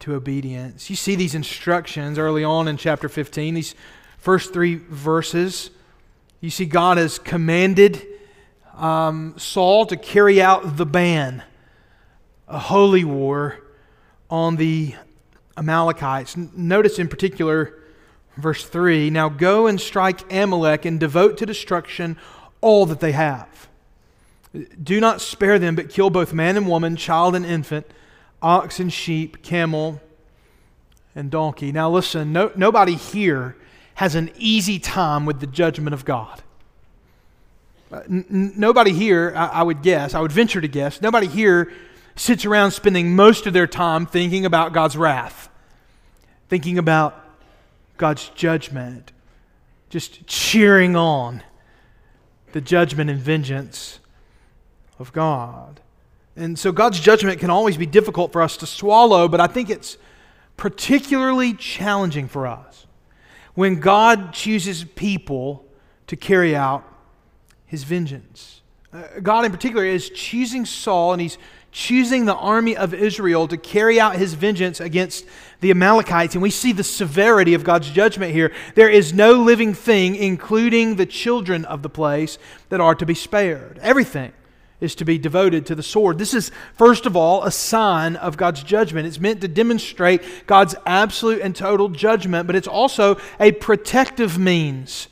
to 0.00 0.14
obedience. 0.14 0.90
You 0.90 0.96
see 0.96 1.14
these 1.14 1.36
instructions 1.36 2.18
early 2.18 2.42
on 2.42 2.66
in 2.66 2.76
chapter 2.76 3.08
15, 3.08 3.54
these 3.54 3.76
first 4.18 4.52
three 4.52 4.74
verses. 4.74 5.70
You 6.40 6.50
see, 6.50 6.64
God 6.64 6.98
has 6.98 7.20
commanded 7.20 8.04
um, 8.76 9.34
Saul 9.38 9.86
to 9.86 9.96
carry 9.96 10.42
out 10.42 10.76
the 10.76 10.86
ban, 10.86 11.44
a 12.48 12.58
holy 12.58 13.04
war 13.04 13.60
on 14.28 14.56
the 14.56 14.96
Amalekites. 15.56 16.36
Notice 16.36 16.98
in 16.98 17.06
particular, 17.06 17.78
verse 18.36 18.66
3 18.66 19.08
Now 19.08 19.28
go 19.28 19.68
and 19.68 19.80
strike 19.80 20.32
Amalek 20.32 20.84
and 20.84 20.98
devote 20.98 21.38
to 21.38 21.46
destruction 21.46 22.18
all 22.60 22.86
that 22.86 22.98
they 22.98 23.12
have. 23.12 23.68
Do 24.82 25.00
not 25.00 25.20
spare 25.20 25.58
them, 25.58 25.74
but 25.74 25.88
kill 25.88 26.10
both 26.10 26.32
man 26.32 26.56
and 26.56 26.68
woman, 26.68 26.96
child 26.96 27.34
and 27.34 27.44
infant 27.44 27.86
ox 28.44 28.78
and 28.78 28.92
sheep, 28.92 29.42
camel, 29.42 30.00
and 31.16 31.30
donkey. 31.30 31.72
Now, 31.72 31.90
listen, 31.90 32.32
no, 32.32 32.52
nobody 32.54 32.94
here 32.94 33.56
has 33.94 34.14
an 34.14 34.30
easy 34.36 34.78
time 34.78 35.24
with 35.24 35.40
the 35.40 35.46
judgment 35.46 35.94
of 35.94 36.04
God. 36.04 36.42
Uh, 37.90 38.02
n- 38.08 38.52
nobody 38.56 38.92
here, 38.92 39.32
I, 39.34 39.46
I 39.46 39.62
would 39.62 39.82
guess, 39.82 40.14
I 40.14 40.20
would 40.20 40.32
venture 40.32 40.60
to 40.60 40.68
guess, 40.68 41.00
nobody 41.00 41.26
here 41.26 41.72
sits 42.16 42.44
around 42.44 42.72
spending 42.72 43.16
most 43.16 43.46
of 43.46 43.54
their 43.54 43.66
time 43.66 44.04
thinking 44.04 44.44
about 44.44 44.72
God's 44.72 44.96
wrath, 44.96 45.48
thinking 46.48 46.76
about 46.76 47.18
God's 47.96 48.28
judgment, 48.30 49.12
just 49.88 50.26
cheering 50.26 50.96
on 50.96 51.42
the 52.52 52.60
judgment 52.60 53.10
and 53.10 53.18
vengeance 53.18 54.00
of 54.98 55.12
God. 55.12 55.80
And 56.36 56.58
so 56.58 56.72
God's 56.72 56.98
judgment 57.00 57.38
can 57.38 57.50
always 57.50 57.76
be 57.76 57.86
difficult 57.86 58.32
for 58.32 58.42
us 58.42 58.56
to 58.58 58.66
swallow, 58.66 59.28
but 59.28 59.40
I 59.40 59.46
think 59.46 59.70
it's 59.70 59.96
particularly 60.56 61.54
challenging 61.54 62.28
for 62.28 62.46
us 62.46 62.86
when 63.54 63.80
God 63.80 64.32
chooses 64.32 64.84
people 64.84 65.64
to 66.06 66.16
carry 66.16 66.54
out 66.56 66.84
his 67.66 67.84
vengeance. 67.84 68.62
Uh, 68.92 69.02
God, 69.22 69.44
in 69.44 69.52
particular, 69.52 69.84
is 69.84 70.10
choosing 70.10 70.64
Saul 70.64 71.12
and 71.12 71.22
he's 71.22 71.38
choosing 71.72 72.24
the 72.24 72.34
army 72.34 72.76
of 72.76 72.94
Israel 72.94 73.48
to 73.48 73.56
carry 73.56 73.98
out 73.98 74.14
his 74.14 74.34
vengeance 74.34 74.80
against 74.80 75.24
the 75.60 75.72
Amalekites. 75.72 76.34
And 76.34 76.42
we 76.42 76.50
see 76.50 76.72
the 76.72 76.84
severity 76.84 77.54
of 77.54 77.64
God's 77.64 77.90
judgment 77.90 78.32
here. 78.32 78.52
There 78.76 78.88
is 78.88 79.12
no 79.12 79.32
living 79.42 79.74
thing, 79.74 80.14
including 80.14 80.94
the 80.96 81.06
children 81.06 81.64
of 81.64 81.82
the 81.82 81.88
place, 81.88 82.38
that 82.68 82.80
are 82.80 82.94
to 82.94 83.04
be 83.04 83.14
spared. 83.14 83.80
Everything 83.82 84.32
is 84.80 84.94
to 84.96 85.04
be 85.04 85.18
devoted 85.18 85.66
to 85.66 85.74
the 85.74 85.82
sword. 85.82 86.18
This 86.18 86.34
is, 86.34 86.50
first 86.74 87.06
of 87.06 87.16
all, 87.16 87.44
a 87.44 87.50
sign 87.50 88.16
of 88.16 88.36
God's 88.36 88.62
judgment. 88.62 89.06
It's 89.06 89.20
meant 89.20 89.40
to 89.40 89.48
demonstrate 89.48 90.46
God's 90.46 90.74
absolute 90.84 91.40
and 91.40 91.54
total 91.54 91.88
judgment, 91.88 92.46
but 92.46 92.56
it's 92.56 92.68
also 92.68 93.16
a 93.40 93.52
protective 93.52 94.38
means 94.38 95.08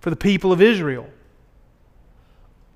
for 0.00 0.10
the 0.10 0.16
people 0.16 0.52
of 0.52 0.60
Israel. 0.60 1.08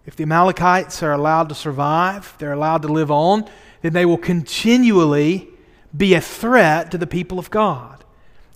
If 0.06 0.16
the 0.16 0.22
Amalekites 0.22 1.02
are 1.02 1.12
allowed 1.12 1.50
to 1.50 1.54
survive, 1.54 2.34
they're 2.38 2.52
allowed 2.52 2.82
to 2.82 2.88
live 2.88 3.10
on, 3.10 3.44
then 3.82 3.92
they 3.92 4.06
will 4.06 4.16
continually 4.16 5.48
be 5.94 6.14
a 6.14 6.20
threat 6.20 6.90
to 6.92 6.98
the 6.98 7.06
people 7.06 7.38
of 7.38 7.50
God. 7.50 8.04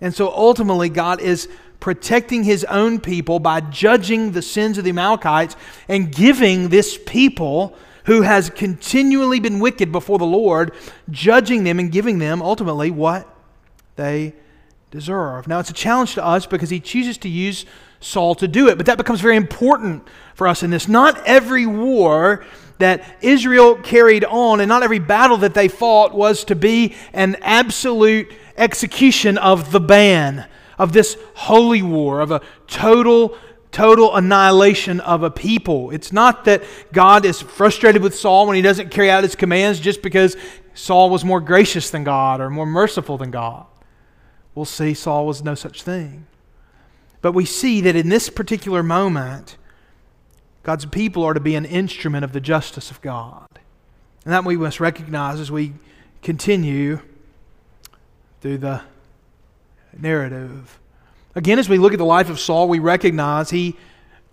And 0.01 0.15
so 0.15 0.31
ultimately, 0.31 0.89
God 0.89 1.21
is 1.21 1.49
protecting 1.83 2.45
his 2.45 2.63
own 2.67 3.01
people 3.01 3.41
by 3.41 3.61
judging 3.61 4.31
the 4.31 4.41
sins 4.41 4.79
of 4.79 4.85
the 4.85 4.91
Amalekites 4.91 5.57
and 5.89 6.15
giving 6.15 6.69
this 6.69 6.97
people 7.07 7.77
who 8.05 8.23
has 8.23 8.51
continually 8.51 9.41
been 9.41 9.59
wicked 9.59 9.91
before 9.91 10.17
the 10.17 10.25
Lord, 10.25 10.73
judging 11.11 11.65
them 11.65 11.81
and 11.81 11.91
giving 11.91 12.21
them 12.21 12.41
ultimately 12.41 12.93
what 12.93 13.29
they 13.97 14.33
deserve. 14.93 15.49
Now, 15.49 15.59
it's 15.59 15.71
a 15.71 15.75
challenge 15.75 16.15
to 16.15 16.25
us 16.25 16.47
because 16.47 16.71
he 16.71 16.79
chooses 16.79 17.19
to 17.19 17.29
use 17.29 17.67
Saul 17.99 18.37
to 18.37 18.47
do 18.47 18.69
it, 18.69 18.77
but 18.77 18.87
that 18.87 18.97
becomes 18.97 19.21
very 19.21 19.37
important 19.37 20.07
for 20.35 20.47
us 20.47 20.63
in 20.63 20.71
this. 20.71 20.87
Not 20.87 21.21
every 21.27 21.67
war 21.67 22.45
that 22.79 23.03
Israel 23.23 23.75
carried 23.75 24.25
on 24.25 24.61
and 24.61 24.69
not 24.69 24.85
every 24.85 25.01
battle 25.01 25.39
that 25.39 25.55
they 25.55 25.67
fought 25.67 26.15
was 26.15 26.45
to 26.45 26.55
be 26.55 26.95
an 27.13 27.37
absolute 27.43 28.33
execution 28.57 29.37
of 29.37 29.73
the 29.73 29.81
ban 29.81 30.47
of 30.79 30.93
this 30.93 31.17
holy 31.35 31.83
war, 31.83 32.21
of 32.21 32.31
a 32.31 32.41
total, 32.67 33.37
total 33.71 34.15
annihilation 34.15 35.01
of 35.01 35.23
a 35.23 35.31
people. 35.31 35.91
It's 35.91 36.13
not 36.13 36.45
that 36.45 36.63
God 36.93 37.25
is 37.25 37.41
frustrated 37.41 38.03
with 38.03 38.15
Saul 38.15 38.47
when 38.47 38.57
he 38.57 38.63
doesn't 38.63 38.91
carry 38.91 39.11
out 39.11 39.25
his 39.25 39.35
commands 39.35 39.81
just 39.81 40.03
because 40.03 40.37
Saul 40.75 41.11
was 41.11 41.25
more 41.25 41.41
gracious 41.41 41.91
than 41.91 42.05
God 42.05 42.41
or 42.41 42.51
more 42.51 42.67
merciful 42.67 43.19
than 43.19 43.31
God. 43.31 43.67
We'll 44.55 44.65
see 44.65 44.95
Saul 44.95 45.27
was 45.27 45.43
no 45.43 45.55
such 45.55 45.83
thing. 45.83 46.27
But 47.21 47.33
we 47.33 47.45
see 47.45 47.81
that 47.83 47.97
in 47.97 48.09
this 48.09 48.29
particular 48.29 48.83
moment, 48.83 49.57
God's 50.63 50.87
people 50.87 51.25
are 51.25 51.35
to 51.35 51.41
be 51.41 51.55
an 51.55 51.65
instrument 51.65 52.25
of 52.25 52.33
the 52.33 52.41
justice 52.41 52.91
of 52.91 53.01
God. 53.01 53.47
And 54.25 54.33
that 54.33 54.45
we 54.45 54.57
must 54.57 54.81
recognize 54.81 55.41
as 55.41 55.51
we 55.51 55.75
continue 56.23 57.01
through 58.41 58.59
the 58.59 58.83
narrative. 59.99 60.79
Again, 61.35 61.59
as 61.59 61.69
we 61.69 61.79
look 61.79 61.93
at 61.93 61.99
the 61.99 62.05
life 62.05 62.29
of 62.29 62.39
Saul, 62.39 62.69
we 62.69 62.79
recognize 62.79 63.51
he 63.51 63.77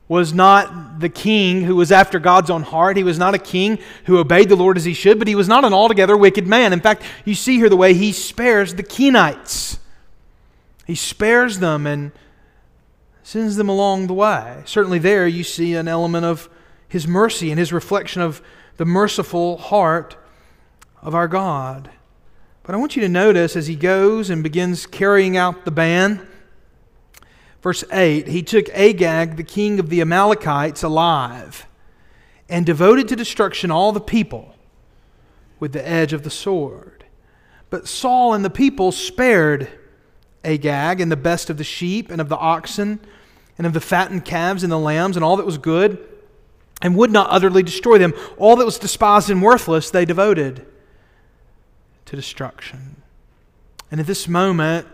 was 0.09 0.33
not 0.33 0.99
the 0.99 1.07
king 1.07 1.61
who 1.61 1.75
was 1.75 1.91
after 1.91 2.19
God's 2.19 2.49
own 2.49 2.63
heart. 2.63 2.97
He 2.97 3.03
was 3.03 3.19
not 3.19 3.35
a 3.35 3.39
king 3.39 3.77
who 4.05 4.17
obeyed 4.17 4.49
the 4.49 4.55
Lord 4.55 4.75
as 4.75 4.83
he 4.83 4.93
should, 4.93 5.19
but 5.19 5.27
he 5.27 5.35
was 5.35 5.47
not 5.47 5.63
an 5.63 5.73
altogether 5.73 6.17
wicked 6.17 6.47
man. 6.47 6.73
In 6.73 6.81
fact, 6.81 7.03
you 7.25 7.35
see 7.35 7.57
here 7.57 7.69
the 7.69 7.77
way 7.77 7.93
he 7.93 8.11
spares 8.11 8.73
the 8.73 8.83
Kenites. 8.83 9.77
He 10.87 10.95
spares 10.95 11.59
them 11.59 11.85
and 11.85 12.11
sends 13.21 13.55
them 13.55 13.69
along 13.69 14.07
the 14.07 14.13
way. 14.13 14.63
Certainly, 14.65 14.99
there 14.99 15.27
you 15.27 15.43
see 15.43 15.75
an 15.75 15.87
element 15.87 16.25
of 16.25 16.49
his 16.87 17.07
mercy 17.07 17.51
and 17.51 17.59
his 17.59 17.71
reflection 17.71 18.23
of 18.23 18.41
the 18.77 18.85
merciful 18.85 19.57
heart 19.57 20.17
of 21.03 21.13
our 21.13 21.27
God. 21.27 21.91
But 22.69 22.75
I 22.75 22.77
want 22.77 22.95
you 22.95 23.01
to 23.01 23.09
notice 23.09 23.55
as 23.55 23.65
he 23.65 23.75
goes 23.75 24.29
and 24.29 24.43
begins 24.43 24.85
carrying 24.85 25.35
out 25.35 25.65
the 25.65 25.71
ban, 25.71 26.21
verse 27.63 27.83
8, 27.91 28.27
he 28.27 28.43
took 28.43 28.69
Agag, 28.69 29.37
the 29.37 29.43
king 29.43 29.79
of 29.79 29.89
the 29.89 30.01
Amalekites, 30.01 30.83
alive 30.83 31.65
and 32.47 32.67
devoted 32.67 33.07
to 33.07 33.15
destruction 33.15 33.71
all 33.71 33.91
the 33.91 33.99
people 33.99 34.53
with 35.59 35.73
the 35.73 35.89
edge 35.89 36.13
of 36.13 36.21
the 36.21 36.29
sword. 36.29 37.05
But 37.71 37.87
Saul 37.87 38.35
and 38.35 38.45
the 38.45 38.51
people 38.51 38.91
spared 38.91 39.67
Agag 40.43 41.01
and 41.01 41.11
the 41.11 41.17
best 41.17 41.49
of 41.49 41.57
the 41.57 41.63
sheep 41.63 42.11
and 42.11 42.21
of 42.21 42.29
the 42.29 42.37
oxen 42.37 42.99
and 43.57 43.65
of 43.65 43.73
the 43.73 43.81
fattened 43.81 44.25
calves 44.25 44.61
and 44.61 44.71
the 44.71 44.77
lambs 44.77 45.17
and 45.17 45.25
all 45.25 45.37
that 45.37 45.45
was 45.47 45.57
good, 45.57 46.07
and 46.83 46.95
would 46.95 47.09
not 47.09 47.31
utterly 47.31 47.63
destroy 47.63 47.97
them. 47.97 48.13
All 48.37 48.55
that 48.57 48.65
was 48.65 48.77
despised 48.77 49.31
and 49.31 49.41
worthless 49.41 49.89
they 49.89 50.05
devoted 50.05 50.67
to 52.09 52.15
destruction. 52.15 53.03
And 53.91 54.01
at 54.01 54.07
this 54.07 54.27
moment, 54.27 54.87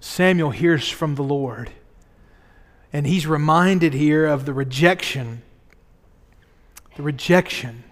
Samuel 0.00 0.50
hears 0.50 0.88
from 0.88 1.14
the 1.14 1.22
Lord. 1.22 1.70
And 2.92 3.06
he's 3.06 3.28
reminded 3.28 3.94
here 3.94 4.26
of 4.26 4.44
the 4.44 4.52
rejection, 4.52 5.42
the 6.96 7.04
rejection 7.04 7.84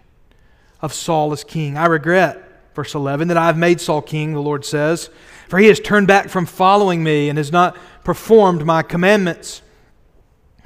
of 0.82 0.92
Saul 0.92 1.32
as 1.32 1.44
king. 1.44 1.76
I 1.76 1.86
regret, 1.86 2.72
verse 2.74 2.92
11, 2.92 3.28
that 3.28 3.36
I 3.36 3.46
have 3.46 3.56
made 3.56 3.80
Saul 3.80 4.02
king, 4.02 4.32
the 4.32 4.40
Lord 4.40 4.64
says, 4.64 5.10
for 5.48 5.60
he 5.60 5.68
has 5.68 5.78
turned 5.78 6.08
back 6.08 6.28
from 6.28 6.44
following 6.44 7.04
me 7.04 7.28
and 7.28 7.38
has 7.38 7.52
not 7.52 7.76
performed 8.02 8.66
my 8.66 8.82
commandments. 8.82 9.62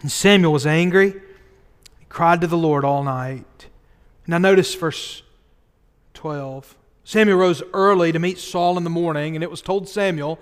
And 0.01 0.11
Samuel 0.11 0.55
was 0.55 0.67
angry. 0.67 1.11
He 1.99 2.07
cried 2.09 2.41
to 2.41 2.47
the 2.47 2.57
Lord 2.57 2.83
all 2.83 3.05
night. 3.05 3.67
Now, 4.27 4.39
notice 4.39 4.75
verse 4.75 5.23
12. 6.15 6.77
Samuel 7.05 7.39
rose 7.39 7.63
early 7.75 8.13
to 8.13 8.19
meet 8.19 8.39
Saul 8.39 8.77
in 8.79 8.85
the 8.85 8.91
morning, 8.91 9.35
and 9.35 9.43
it 9.43 9.51
was 9.51 9.63
told 9.63 9.89
Samuel, 9.89 10.39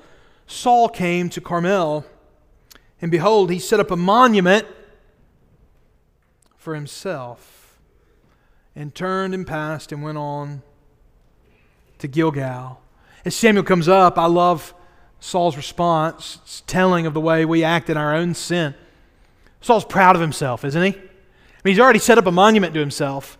Saul 0.47 0.89
came 0.89 1.31
to 1.31 1.41
Carmel, 1.41 2.05
and 3.01 3.11
behold, 3.11 3.51
he 3.51 3.59
set 3.59 3.81
up 3.81 3.91
a 3.91 3.97
monument 3.97 4.67
for 6.57 6.75
himself, 6.75 7.79
and 8.77 8.95
turned 8.95 9.35
and 9.35 9.47
passed 9.47 9.93
and 9.93 10.03
went 10.03 10.19
on 10.19 10.63
to 11.99 12.07
Gilgal. 12.07 12.81
As 13.25 13.35
Samuel 13.35 13.65
comes 13.65 13.89
up, 13.89 14.19
I 14.19 14.27
love 14.27 14.75
Saul's 15.19 15.57
response. 15.57 16.39
It's 16.43 16.63
telling 16.63 17.07
of 17.07 17.15
the 17.15 17.21
way 17.21 17.45
we 17.45 17.65
act 17.65 17.91
in 17.91 17.97
our 17.97 18.15
own 18.15 18.35
sin. 18.35 18.75
Saul's 19.61 19.85
proud 19.85 20.17
of 20.17 20.23
himself, 20.23 20.65
isn't 20.65 20.83
he? 20.83 20.91
I 20.91 21.63
mean, 21.65 21.75
he's 21.75 21.81
already 21.81 21.99
set 21.99 22.19
up 22.19 22.27
a 22.27 22.33
monument 22.33 22.75
to 22.75 22.81
himself. 22.81 23.39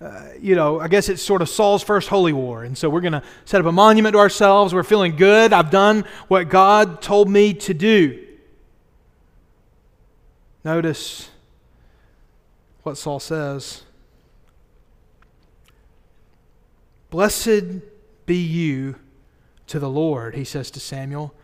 Uh, 0.00 0.28
you 0.40 0.54
know, 0.54 0.78
I 0.78 0.86
guess 0.86 1.08
it's 1.08 1.22
sort 1.22 1.42
of 1.42 1.48
Saul's 1.48 1.82
first 1.82 2.08
holy 2.08 2.32
war. 2.32 2.62
And 2.62 2.78
so 2.78 2.88
we're 2.88 3.00
going 3.00 3.14
to 3.14 3.22
set 3.44 3.60
up 3.60 3.66
a 3.66 3.72
monument 3.72 4.12
to 4.12 4.18
ourselves. 4.18 4.72
We're 4.72 4.84
feeling 4.84 5.16
good. 5.16 5.52
I've 5.52 5.70
done 5.70 6.04
what 6.28 6.48
God 6.48 7.02
told 7.02 7.28
me 7.28 7.52
to 7.54 7.74
do. 7.74 8.24
Notice 10.64 11.30
what 12.82 12.96
Saul 12.96 13.18
says 13.18 13.82
Blessed 17.10 17.80
be 18.26 18.36
you 18.36 18.96
to 19.66 19.78
the 19.78 19.88
Lord, 19.88 20.34
he 20.34 20.44
says 20.44 20.70
to 20.72 20.80
Samuel. 20.80 21.34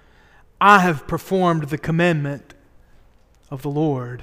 I 0.61 0.81
have 0.81 1.07
performed 1.07 1.65
the 1.65 1.79
commandment 1.79 2.55
of 3.51 3.63
the 3.63 3.71
Lord. 3.71 4.23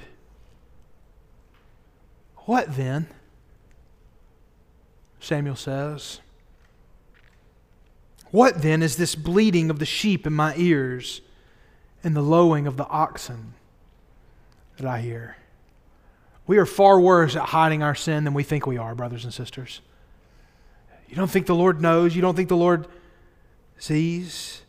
What 2.46 2.76
then? 2.76 3.08
Samuel 5.22 5.56
says. 5.56 6.20
What 8.30 8.62
then 8.62 8.82
is 8.82 8.96
this 8.96 9.14
bleating 9.14 9.70
of 9.70 9.78
the 9.78 9.86
sheep 9.86 10.26
in 10.26 10.32
my 10.32 10.54
ears 10.56 11.20
and 12.02 12.16
the 12.16 12.22
lowing 12.22 12.66
of 12.66 12.76
the 12.76 12.86
oxen 12.86 13.54
that 14.78 14.86
I 14.86 15.00
hear? 15.00 15.36
We 16.46 16.58
are 16.58 16.66
far 16.66 17.00
worse 17.00 17.36
at 17.36 17.44
hiding 17.44 17.82
our 17.82 17.94
sin 17.94 18.24
than 18.24 18.34
we 18.34 18.42
think 18.42 18.66
we 18.66 18.78
are, 18.78 18.94
brothers 18.94 19.24
and 19.24 19.32
sisters. 19.32 19.80
You 21.08 21.14
don't 21.14 21.30
think 21.30 21.46
the 21.46 21.54
Lord 21.54 21.80
knows, 21.80 22.16
you 22.16 22.22
don't 22.22 22.34
think 22.34 22.48
the 22.48 22.56
Lord 22.56 22.88
sees. 23.78 24.62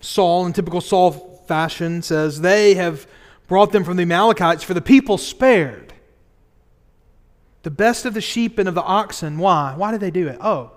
Saul, 0.00 0.44
in 0.44 0.52
typical 0.52 0.80
Saul 0.80 1.12
fashion, 1.46 2.02
says, 2.02 2.40
They 2.40 2.74
have 2.74 3.06
brought 3.46 3.72
them 3.72 3.84
from 3.84 3.96
the 3.96 4.02
Amalekites, 4.02 4.64
for 4.64 4.74
the 4.74 4.82
people 4.82 5.18
spared 5.18 5.83
the 7.64 7.70
best 7.70 8.04
of 8.04 8.14
the 8.14 8.20
sheep 8.20 8.58
and 8.58 8.68
of 8.68 8.74
the 8.74 8.82
oxen. 8.82 9.38
Why? 9.38 9.74
Why 9.76 9.90
did 9.90 10.00
they 10.00 10.10
do 10.10 10.28
it? 10.28 10.38
Oh, 10.40 10.70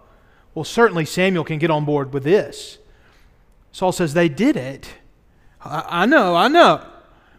well, 0.55 0.63
certainly 0.63 1.05
Samuel 1.05 1.43
can 1.43 1.59
get 1.59 1.69
on 1.69 1.85
board 1.85 2.13
with 2.13 2.23
this. 2.23 2.79
Saul 3.71 3.91
says, 3.91 4.13
They 4.13 4.29
did 4.29 4.55
it. 4.55 4.91
I, 5.63 6.03
I 6.03 6.05
know, 6.05 6.35
I 6.35 6.47
know. 6.47 6.83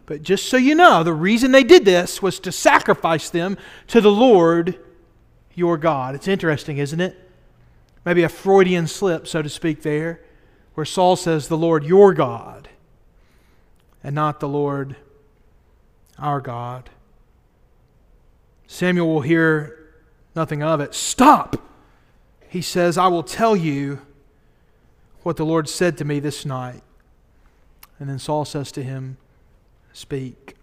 But 0.06 0.22
just 0.22 0.48
so 0.48 0.56
you 0.56 0.74
know, 0.74 1.02
the 1.02 1.12
reason 1.12 1.50
they 1.50 1.64
did 1.64 1.84
this 1.84 2.22
was 2.22 2.38
to 2.40 2.52
sacrifice 2.52 3.28
them 3.28 3.58
to 3.88 4.00
the 4.00 4.10
Lord 4.10 4.78
your 5.54 5.76
God. 5.76 6.14
It's 6.14 6.28
interesting, 6.28 6.78
isn't 6.78 7.00
it? 7.00 7.18
Maybe 8.04 8.22
a 8.22 8.28
Freudian 8.28 8.86
slip, 8.86 9.26
so 9.26 9.42
to 9.42 9.48
speak, 9.48 9.82
there, 9.82 10.20
where 10.74 10.86
Saul 10.86 11.16
says, 11.16 11.48
The 11.48 11.56
Lord 11.56 11.84
your 11.84 12.14
God, 12.14 12.68
and 14.04 14.14
not 14.14 14.40
the 14.40 14.48
Lord 14.48 14.96
our 16.18 16.40
God. 16.40 16.90
Samuel 18.68 19.08
will 19.08 19.22
hear 19.22 19.76
nothing 20.36 20.62
of 20.62 20.80
it. 20.80 20.94
Stop! 20.94 21.56
He 22.48 22.62
says, 22.62 22.96
I 22.96 23.08
will 23.08 23.22
tell 23.24 23.56
you 23.56 24.00
what 25.22 25.36
the 25.36 25.44
Lord 25.44 25.68
said 25.68 25.98
to 25.98 26.04
me 26.04 26.20
this 26.20 26.44
night. 26.44 26.82
And 27.98 28.08
then 28.08 28.18
Saul 28.18 28.44
says 28.44 28.70
to 28.72 28.82
him, 28.82 29.16
Speak. 29.92 30.54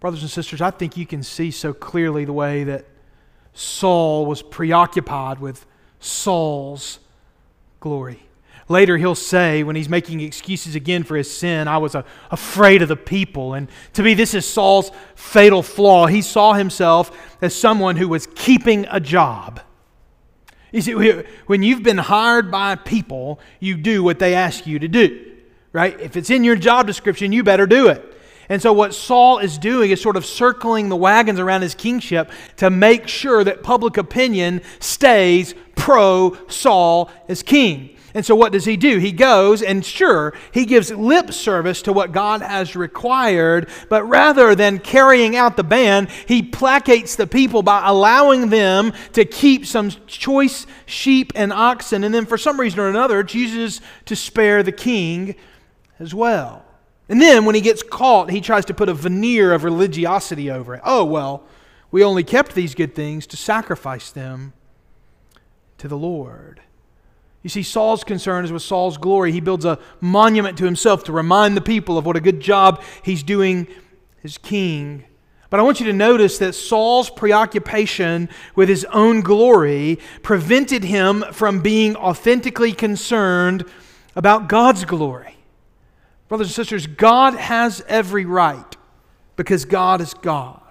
Brothers 0.00 0.20
and 0.20 0.30
sisters, 0.30 0.60
I 0.60 0.70
think 0.70 0.96
you 0.96 1.06
can 1.06 1.22
see 1.22 1.50
so 1.50 1.72
clearly 1.72 2.26
the 2.26 2.32
way 2.32 2.62
that 2.64 2.84
Saul 3.54 4.26
was 4.26 4.42
preoccupied 4.42 5.40
with 5.40 5.66
Saul's 5.98 7.00
glory. 7.80 8.23
Later, 8.68 8.96
he'll 8.96 9.14
say, 9.14 9.62
when 9.62 9.76
he's 9.76 9.90
making 9.90 10.20
excuses 10.20 10.74
again 10.74 11.02
for 11.02 11.16
his 11.16 11.30
sin, 11.30 11.68
I 11.68 11.78
was 11.78 11.94
uh, 11.94 12.02
afraid 12.30 12.80
of 12.80 12.88
the 12.88 12.96
people. 12.96 13.54
And 13.54 13.68
to 13.92 14.02
me, 14.02 14.14
this 14.14 14.32
is 14.32 14.46
Saul's 14.46 14.90
fatal 15.14 15.62
flaw. 15.62 16.06
He 16.06 16.22
saw 16.22 16.54
himself 16.54 17.10
as 17.42 17.54
someone 17.54 17.96
who 17.96 18.08
was 18.08 18.26
keeping 18.34 18.86
a 18.90 19.00
job. 19.00 19.60
You 20.72 20.80
see, 20.80 21.22
when 21.46 21.62
you've 21.62 21.82
been 21.82 21.98
hired 21.98 22.50
by 22.50 22.74
people, 22.74 23.38
you 23.60 23.76
do 23.76 24.02
what 24.02 24.18
they 24.18 24.34
ask 24.34 24.66
you 24.66 24.78
to 24.78 24.88
do, 24.88 25.32
right? 25.72 25.98
If 26.00 26.16
it's 26.16 26.30
in 26.30 26.42
your 26.42 26.56
job 26.56 26.86
description, 26.86 27.32
you 27.32 27.44
better 27.44 27.66
do 27.66 27.88
it. 27.88 28.12
And 28.48 28.60
so, 28.60 28.72
what 28.72 28.94
Saul 28.94 29.38
is 29.38 29.56
doing 29.56 29.90
is 29.90 30.02
sort 30.02 30.16
of 30.16 30.26
circling 30.26 30.88
the 30.88 30.96
wagons 30.96 31.38
around 31.38 31.62
his 31.62 31.74
kingship 31.74 32.30
to 32.56 32.70
make 32.70 33.08
sure 33.08 33.44
that 33.44 33.62
public 33.62 33.96
opinion 33.96 34.62
stays 34.80 35.54
pro 35.76 36.36
Saul 36.48 37.10
as 37.28 37.42
king. 37.42 37.93
And 38.16 38.24
so, 38.24 38.36
what 38.36 38.52
does 38.52 38.64
he 38.64 38.76
do? 38.76 38.98
He 38.98 39.10
goes 39.10 39.60
and, 39.60 39.84
sure, 39.84 40.34
he 40.52 40.66
gives 40.66 40.92
lip 40.92 41.32
service 41.32 41.82
to 41.82 41.92
what 41.92 42.12
God 42.12 42.42
has 42.42 42.76
required, 42.76 43.68
but 43.88 44.04
rather 44.04 44.54
than 44.54 44.78
carrying 44.78 45.34
out 45.34 45.56
the 45.56 45.64
ban, 45.64 46.08
he 46.26 46.40
placates 46.40 47.16
the 47.16 47.26
people 47.26 47.64
by 47.64 47.82
allowing 47.84 48.50
them 48.50 48.92
to 49.14 49.24
keep 49.24 49.66
some 49.66 49.90
choice 50.06 50.64
sheep 50.86 51.32
and 51.34 51.52
oxen. 51.52 52.04
And 52.04 52.14
then, 52.14 52.24
for 52.24 52.38
some 52.38 52.60
reason 52.60 52.78
or 52.78 52.88
another, 52.88 53.24
chooses 53.24 53.80
to 54.04 54.14
spare 54.14 54.62
the 54.62 54.70
king 54.70 55.34
as 55.98 56.14
well. 56.14 56.64
And 57.08 57.20
then, 57.20 57.44
when 57.44 57.56
he 57.56 57.60
gets 57.60 57.82
caught, 57.82 58.30
he 58.30 58.40
tries 58.40 58.64
to 58.66 58.74
put 58.74 58.88
a 58.88 58.94
veneer 58.94 59.52
of 59.52 59.64
religiosity 59.64 60.52
over 60.52 60.76
it. 60.76 60.82
Oh, 60.84 61.04
well, 61.04 61.42
we 61.90 62.04
only 62.04 62.22
kept 62.22 62.54
these 62.54 62.76
good 62.76 62.94
things 62.94 63.26
to 63.26 63.36
sacrifice 63.36 64.12
them 64.12 64.52
to 65.78 65.88
the 65.88 65.98
Lord. 65.98 66.60
You 67.44 67.50
see, 67.50 67.62
Saul's 67.62 68.04
concern 68.04 68.46
is 68.46 68.50
with 68.50 68.62
Saul's 68.62 68.96
glory. 68.96 69.30
He 69.30 69.40
builds 69.40 69.66
a 69.66 69.78
monument 70.00 70.56
to 70.58 70.64
himself 70.64 71.04
to 71.04 71.12
remind 71.12 71.56
the 71.56 71.60
people 71.60 71.98
of 71.98 72.06
what 72.06 72.16
a 72.16 72.20
good 72.20 72.40
job 72.40 72.82
he's 73.02 73.22
doing 73.22 73.68
as 74.24 74.38
king. 74.38 75.04
But 75.50 75.60
I 75.60 75.62
want 75.62 75.78
you 75.78 75.84
to 75.86 75.92
notice 75.92 76.38
that 76.38 76.54
Saul's 76.54 77.10
preoccupation 77.10 78.30
with 78.56 78.70
his 78.70 78.86
own 78.86 79.20
glory 79.20 79.98
prevented 80.22 80.84
him 80.84 81.22
from 81.32 81.60
being 81.60 81.94
authentically 81.96 82.72
concerned 82.72 83.66
about 84.16 84.48
God's 84.48 84.86
glory. 84.86 85.36
Brothers 86.28 86.46
and 86.46 86.54
sisters, 86.54 86.86
God 86.86 87.34
has 87.34 87.84
every 87.86 88.24
right 88.24 88.76
because 89.36 89.66
God 89.66 90.00
is 90.00 90.14
God. 90.14 90.62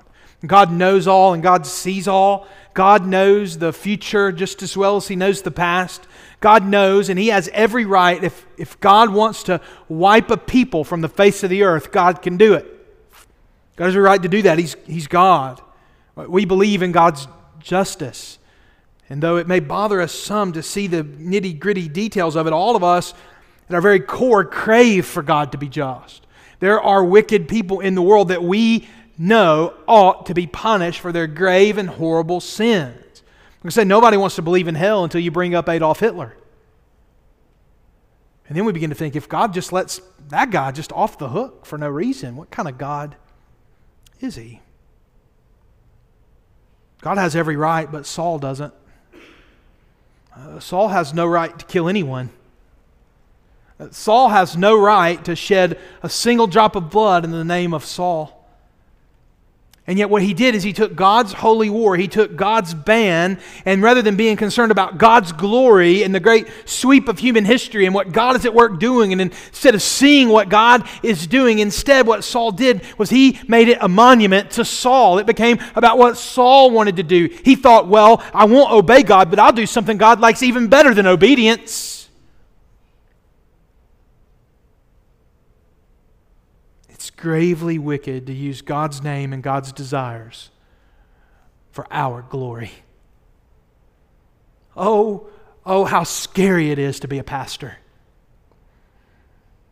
God 0.45 0.71
knows 0.71 1.07
all 1.07 1.33
and 1.33 1.43
God 1.43 1.65
sees 1.65 2.07
all. 2.07 2.47
God 2.73 3.05
knows 3.05 3.59
the 3.59 3.71
future 3.71 4.31
just 4.31 4.63
as 4.63 4.75
well 4.75 4.97
as 4.97 5.07
He 5.07 5.15
knows 5.15 5.41
the 5.41 5.51
past. 5.51 6.07
God 6.39 6.65
knows, 6.65 7.09
and 7.09 7.19
He 7.19 7.27
has 7.27 7.49
every 7.53 7.85
right. 7.85 8.23
If, 8.23 8.45
if 8.57 8.79
God 8.79 9.13
wants 9.13 9.43
to 9.43 9.61
wipe 9.87 10.31
a 10.31 10.37
people 10.37 10.83
from 10.83 11.01
the 11.01 11.09
face 11.09 11.43
of 11.43 11.49
the 11.49 11.63
earth, 11.63 11.91
God 11.91 12.21
can 12.21 12.37
do 12.37 12.53
it. 12.53 12.67
God 13.75 13.85
has 13.85 13.95
a 13.95 14.01
right 14.01 14.21
to 14.21 14.29
do 14.29 14.41
that. 14.43 14.57
He's, 14.57 14.75
he's 14.85 15.07
God. 15.07 15.61
We 16.15 16.45
believe 16.45 16.81
in 16.81 16.91
God's 16.91 17.27
justice. 17.59 18.39
And 19.09 19.21
though 19.21 19.37
it 19.37 19.47
may 19.47 19.59
bother 19.59 20.01
us 20.01 20.11
some 20.11 20.53
to 20.53 20.63
see 20.63 20.87
the 20.87 21.03
nitty 21.03 21.59
gritty 21.59 21.87
details 21.87 22.35
of 22.35 22.47
it, 22.47 22.53
all 22.53 22.75
of 22.75 22.83
us 22.83 23.13
at 23.69 23.75
our 23.75 23.81
very 23.81 23.99
core 23.99 24.45
crave 24.45 25.05
for 25.05 25.23
God 25.23 25.51
to 25.51 25.57
be 25.57 25.67
just. 25.67 26.25
There 26.59 26.79
are 26.81 27.03
wicked 27.03 27.47
people 27.47 27.79
in 27.79 27.95
the 27.95 28.01
world 28.01 28.29
that 28.29 28.43
we 28.43 28.87
know 29.17 29.73
ought 29.87 30.25
to 30.27 30.33
be 30.33 30.47
punished 30.47 30.99
for 30.99 31.11
their 31.11 31.27
grave 31.27 31.77
and 31.77 31.89
horrible 31.89 32.39
sins. 32.39 33.23
I 33.63 33.69
say 33.69 33.83
nobody 33.85 34.17
wants 34.17 34.35
to 34.35 34.41
believe 34.41 34.67
in 34.67 34.75
hell 34.75 35.03
until 35.03 35.21
you 35.21 35.31
bring 35.31 35.55
up 35.55 35.69
Adolf 35.69 35.99
Hitler. 35.99 36.35
And 38.47 38.57
then 38.57 38.65
we 38.65 38.73
begin 38.73 38.89
to 38.89 38.95
think 38.95 39.15
if 39.15 39.29
God 39.29 39.53
just 39.53 39.71
lets 39.71 40.01
that 40.27 40.51
guy 40.51 40.71
just 40.71 40.91
off 40.91 41.17
the 41.17 41.29
hook 41.29 41.65
for 41.65 41.77
no 41.77 41.87
reason, 41.87 42.35
what 42.35 42.51
kind 42.51 42.67
of 42.67 42.77
God 42.77 43.15
is 44.19 44.35
he? 44.35 44.61
God 47.01 47.17
has 47.17 47.35
every 47.35 47.55
right, 47.55 47.89
but 47.91 48.05
Saul 48.05 48.39
doesn't. 48.39 48.73
Uh, 50.35 50.59
Saul 50.59 50.89
has 50.89 51.13
no 51.13 51.25
right 51.25 51.57
to 51.57 51.65
kill 51.65 51.87
anyone. 51.87 52.29
Uh, 53.79 53.89
Saul 53.91 54.29
has 54.29 54.57
no 54.57 54.79
right 54.79 55.23
to 55.25 55.35
shed 55.35 55.79
a 56.01 56.09
single 56.09 56.47
drop 56.47 56.75
of 56.75 56.89
blood 56.89 57.23
in 57.23 57.31
the 57.31 57.43
name 57.43 57.73
of 57.73 57.85
Saul. 57.85 58.42
And 59.85 59.99
yet, 59.99 60.09
what 60.09 60.21
he 60.21 60.33
did 60.33 60.55
is 60.55 60.63
he 60.63 60.71
took 60.71 60.95
God's 60.95 61.33
holy 61.33 61.69
war, 61.69 61.97
he 61.97 62.07
took 62.07 62.37
God's 62.37 62.73
ban, 62.73 63.37
and 63.65 63.83
rather 63.83 64.01
than 64.01 64.15
being 64.15 64.37
concerned 64.37 64.71
about 64.71 64.97
God's 64.97 65.33
glory 65.33 66.03
and 66.03 66.15
the 66.15 66.21
great 66.21 66.47
sweep 66.63 67.09
of 67.09 67.19
human 67.19 67.43
history 67.43 67.85
and 67.85 67.93
what 67.93 68.13
God 68.13 68.37
is 68.37 68.45
at 68.45 68.53
work 68.53 68.79
doing, 68.79 69.11
and 69.11 69.19
instead 69.19 69.75
of 69.75 69.81
seeing 69.81 70.29
what 70.29 70.47
God 70.47 70.87
is 71.03 71.27
doing, 71.27 71.59
instead, 71.59 72.07
what 72.07 72.23
Saul 72.23 72.53
did 72.53 72.81
was 72.97 73.09
he 73.09 73.41
made 73.49 73.67
it 73.67 73.77
a 73.81 73.89
monument 73.89 74.51
to 74.51 74.63
Saul. 74.63 75.19
It 75.19 75.25
became 75.25 75.59
about 75.75 75.97
what 75.97 76.17
Saul 76.17 76.71
wanted 76.71 76.95
to 76.95 77.03
do. 77.03 77.27
He 77.43 77.55
thought, 77.55 77.89
well, 77.89 78.23
I 78.33 78.45
won't 78.45 78.71
obey 78.71 79.03
God, 79.03 79.29
but 79.29 79.37
I'll 79.37 79.51
do 79.51 79.65
something 79.65 79.97
God 79.97 80.21
likes 80.21 80.43
even 80.43 80.67
better 80.67 80.93
than 80.93 81.07
obedience. 81.07 82.02
Gravely 87.23 87.79
wicked 87.79 88.27
to 88.27 88.33
use 88.33 88.61
God's 88.61 89.01
name 89.01 89.31
and 89.31 89.41
God's 89.41 89.71
desires 89.71 90.49
for 91.71 91.87
our 91.89 92.21
glory. 92.21 92.73
Oh, 94.75 95.27
oh, 95.65 95.85
how 95.85 96.03
scary 96.03 96.69
it 96.69 96.77
is 96.77 96.99
to 96.99 97.07
be 97.07 97.19
a 97.19 97.23
pastor. 97.23 97.77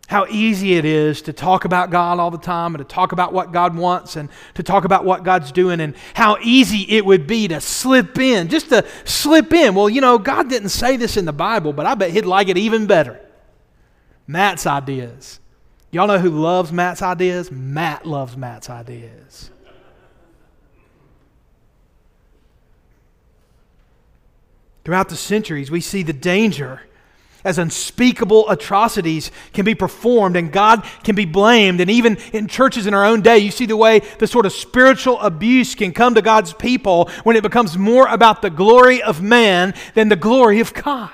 How 0.07 0.25
easy 0.29 0.75
it 0.75 0.85
is 0.85 1.23
to 1.23 1.33
talk 1.33 1.65
about 1.65 1.89
God 1.89 2.19
all 2.19 2.31
the 2.31 2.37
time 2.37 2.73
and 2.73 2.79
to 2.79 2.85
talk 2.85 3.11
about 3.11 3.33
what 3.33 3.51
God 3.51 3.75
wants 3.75 4.15
and 4.15 4.29
to 4.53 4.63
talk 4.63 4.85
about 4.85 5.03
what 5.03 5.25
God's 5.25 5.51
doing, 5.51 5.81
and 5.81 5.93
how 6.13 6.37
easy 6.41 6.85
it 6.89 7.05
would 7.05 7.27
be 7.27 7.49
to 7.49 7.59
slip 7.59 8.17
in, 8.17 8.47
just 8.47 8.69
to 8.69 8.87
slip 9.03 9.51
in. 9.51 9.75
Well, 9.75 9.89
you 9.89 9.99
know, 9.99 10.17
God 10.17 10.49
didn't 10.49 10.69
say 10.69 10.95
this 10.95 11.17
in 11.17 11.25
the 11.25 11.33
Bible, 11.33 11.73
but 11.73 11.85
I 11.85 11.95
bet 11.95 12.11
He'd 12.11 12.25
like 12.25 12.47
it 12.47 12.57
even 12.57 12.85
better. 12.87 13.19
Matt's 14.25 14.65
ideas. 14.65 15.40
Y'all 15.91 16.07
know 16.07 16.19
who 16.19 16.29
loves 16.29 16.71
Matt's 16.71 17.01
ideas? 17.01 17.51
Matt 17.51 18.05
loves 18.05 18.37
Matt's 18.37 18.69
ideas. 18.69 19.51
Throughout 24.83 25.09
the 25.09 25.15
centuries, 25.15 25.69
we 25.69 25.81
see 25.81 26.01
the 26.01 26.13
danger 26.13 26.81
as 27.43 27.57
unspeakable 27.57 28.49
atrocities 28.49 29.31
can 29.53 29.65
be 29.65 29.75
performed 29.75 30.35
and 30.35 30.51
God 30.51 30.83
can 31.03 31.15
be 31.15 31.25
blamed. 31.25 31.81
And 31.81 31.89
even 31.89 32.17
in 32.33 32.47
churches 32.47 32.87
in 32.87 32.93
our 32.93 33.05
own 33.05 33.21
day, 33.21 33.39
you 33.39 33.51
see 33.51 33.65
the 33.65 33.77
way 33.77 33.99
the 34.19 34.27
sort 34.27 34.45
of 34.45 34.53
spiritual 34.53 35.19
abuse 35.19 35.75
can 35.75 35.91
come 35.91 36.15
to 36.15 36.21
God's 36.21 36.53
people 36.53 37.09
when 37.23 37.35
it 37.35 37.43
becomes 37.43 37.77
more 37.77 38.07
about 38.07 38.41
the 38.41 38.49
glory 38.49 39.01
of 39.01 39.21
man 39.21 39.73
than 39.93 40.09
the 40.09 40.15
glory 40.15 40.59
of 40.59 40.73
God. 40.73 41.11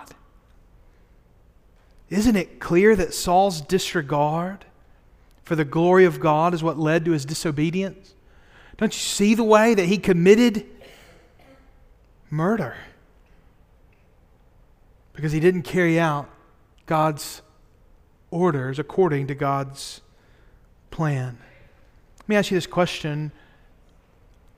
Isn't 2.10 2.36
it 2.36 2.60
clear 2.60 2.96
that 2.96 3.14
Saul's 3.14 3.60
disregard 3.60 4.66
for 5.48 5.56
the 5.56 5.64
glory 5.64 6.04
of 6.04 6.20
God 6.20 6.54
is 6.54 6.62
what 6.62 6.78
led 6.78 7.06
to 7.06 7.12
his 7.12 7.24
disobedience? 7.24 8.16
Don't 8.76 8.94
you 8.94 9.00
see 9.00 9.34
the 9.34 9.46
way 9.46 9.74
that 9.76 9.86
he 9.86 9.98
committed 9.98 10.66
murder? 12.30 12.76
Because 15.14 15.32
he 15.32 15.40
didn't 15.40 15.62
carry 15.62 15.98
out 15.98 16.30
God's 16.86 17.42
orders 18.30 18.78
according 18.78 19.28
to 19.28 19.36
God's 19.36 20.02
plan. 20.92 21.38
Let 22.20 22.28
me 22.28 22.36
ask 22.36 22.52
you 22.52 22.58
this 22.58 22.68
question 22.68 23.32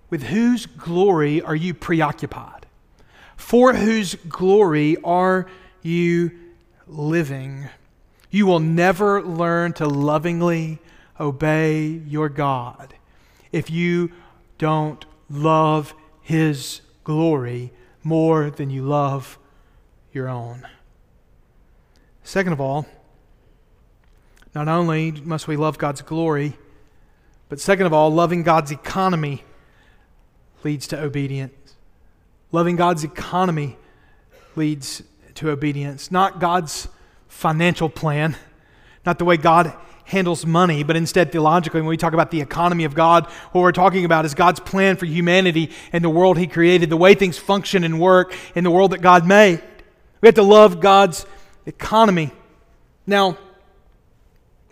With 0.10 0.24
whose 0.24 0.66
glory 0.66 1.40
are 1.40 1.56
you 1.56 1.76
preoccupied? 1.76 2.66
For 3.38 3.74
whose 3.74 4.16
glory 4.16 4.98
are 5.04 5.46
you 5.84 6.32
living? 6.88 7.70
You 8.30 8.46
will 8.46 8.60
never 8.60 9.24
learn 9.24 9.74
to 9.74 9.88
lovingly 9.88 10.80
obey 11.20 11.88
your 11.88 12.30
God 12.30 12.94
if 13.52 13.70
you 13.70 14.12
don't 14.58 15.06
love 15.30 15.94
His 16.22 16.82
glory 17.04 17.72
more 18.04 18.50
than 18.50 18.70
you 18.70 18.84
love 18.84 19.40
your 20.14 20.28
own. 20.28 20.68
Second 22.24 22.54
of 22.54 22.62
all, 22.62 22.86
not 24.54 24.68
only 24.68 25.12
must 25.12 25.48
we 25.48 25.56
love 25.56 25.78
God's 25.78 26.02
glory, 26.02 26.58
but 27.50 27.60
second 27.60 27.88
of 27.88 27.94
all, 27.94 28.12
loving 28.12 28.44
God's 28.44 28.72
economy 28.72 29.44
leads 30.64 30.88
to 30.88 31.00
obedience. 31.00 31.76
Loving 32.52 32.76
God's 32.76 33.04
economy 33.04 33.78
leads 34.56 35.02
to 35.36 35.50
obedience, 35.50 36.12
not 36.12 36.40
God's 36.40 36.88
financial 37.30 37.90
plan, 37.90 38.36
not 39.06 39.18
the 39.18 39.26
way 39.26 39.38
God 39.38 39.74
handles 40.04 40.46
money, 40.46 40.84
but 40.84 40.96
instead, 40.96 41.32
theologically, 41.32 41.80
when 41.80 41.88
we 41.88 41.96
talk 41.96 42.14
about 42.14 42.32
the 42.32 42.42
economy 42.42 42.84
of 42.84 42.96
God, 42.96 43.28
what 43.52 43.62
we're 43.62 43.72
talking 43.72 44.06
about 44.06 44.26
is 44.26 44.34
God's 44.34 44.60
plan 44.60 44.98
for 44.98 45.06
humanity 45.06 45.72
and 45.94 46.04
the 46.04 46.10
world 46.10 46.38
He 46.38 46.48
created, 46.48 46.90
the 46.90 46.98
way 46.98 47.14
things 47.14 47.38
function 47.38 47.84
and 47.84 48.00
work 48.00 48.36
in 48.56 48.64
the 48.64 48.72
world 48.72 48.92
that 48.92 49.02
God 49.02 49.26
made. 49.26 49.62
We 50.20 50.28
have 50.28 50.36
to 50.36 50.44
love 50.44 50.82
God's 50.82 51.26
economy. 51.66 52.32
Now, 53.06 53.38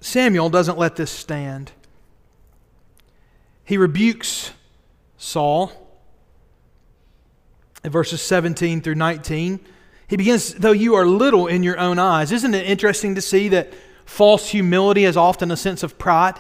Samuel 0.02 0.50
doesn't 0.50 0.78
let 0.78 0.96
this 0.96 1.12
stand. 1.12 1.72
He 3.64 3.78
rebukes 3.78 4.52
Saul 5.18 5.72
in 7.84 7.92
verses 7.92 8.22
17 8.22 8.82
through 8.82 8.96
19. 8.96 9.60
He 10.08 10.16
begins, 10.16 10.54
though 10.54 10.72
you 10.72 10.96
are 10.96 11.06
little 11.06 11.48
in 11.48 11.64
your 11.64 11.78
own 11.78 12.00
eyes. 12.00 12.32
Isn't 12.32 12.54
it 12.54 12.66
interesting 12.66 13.16
to 13.16 13.22
see 13.22 13.50
that 13.50 13.74
false 14.06 14.50
humility 14.50 15.04
is 15.04 15.18
often 15.18 15.52
a 15.52 15.58
sense 15.58 15.84
of 15.84 15.98
pride? 15.98 16.40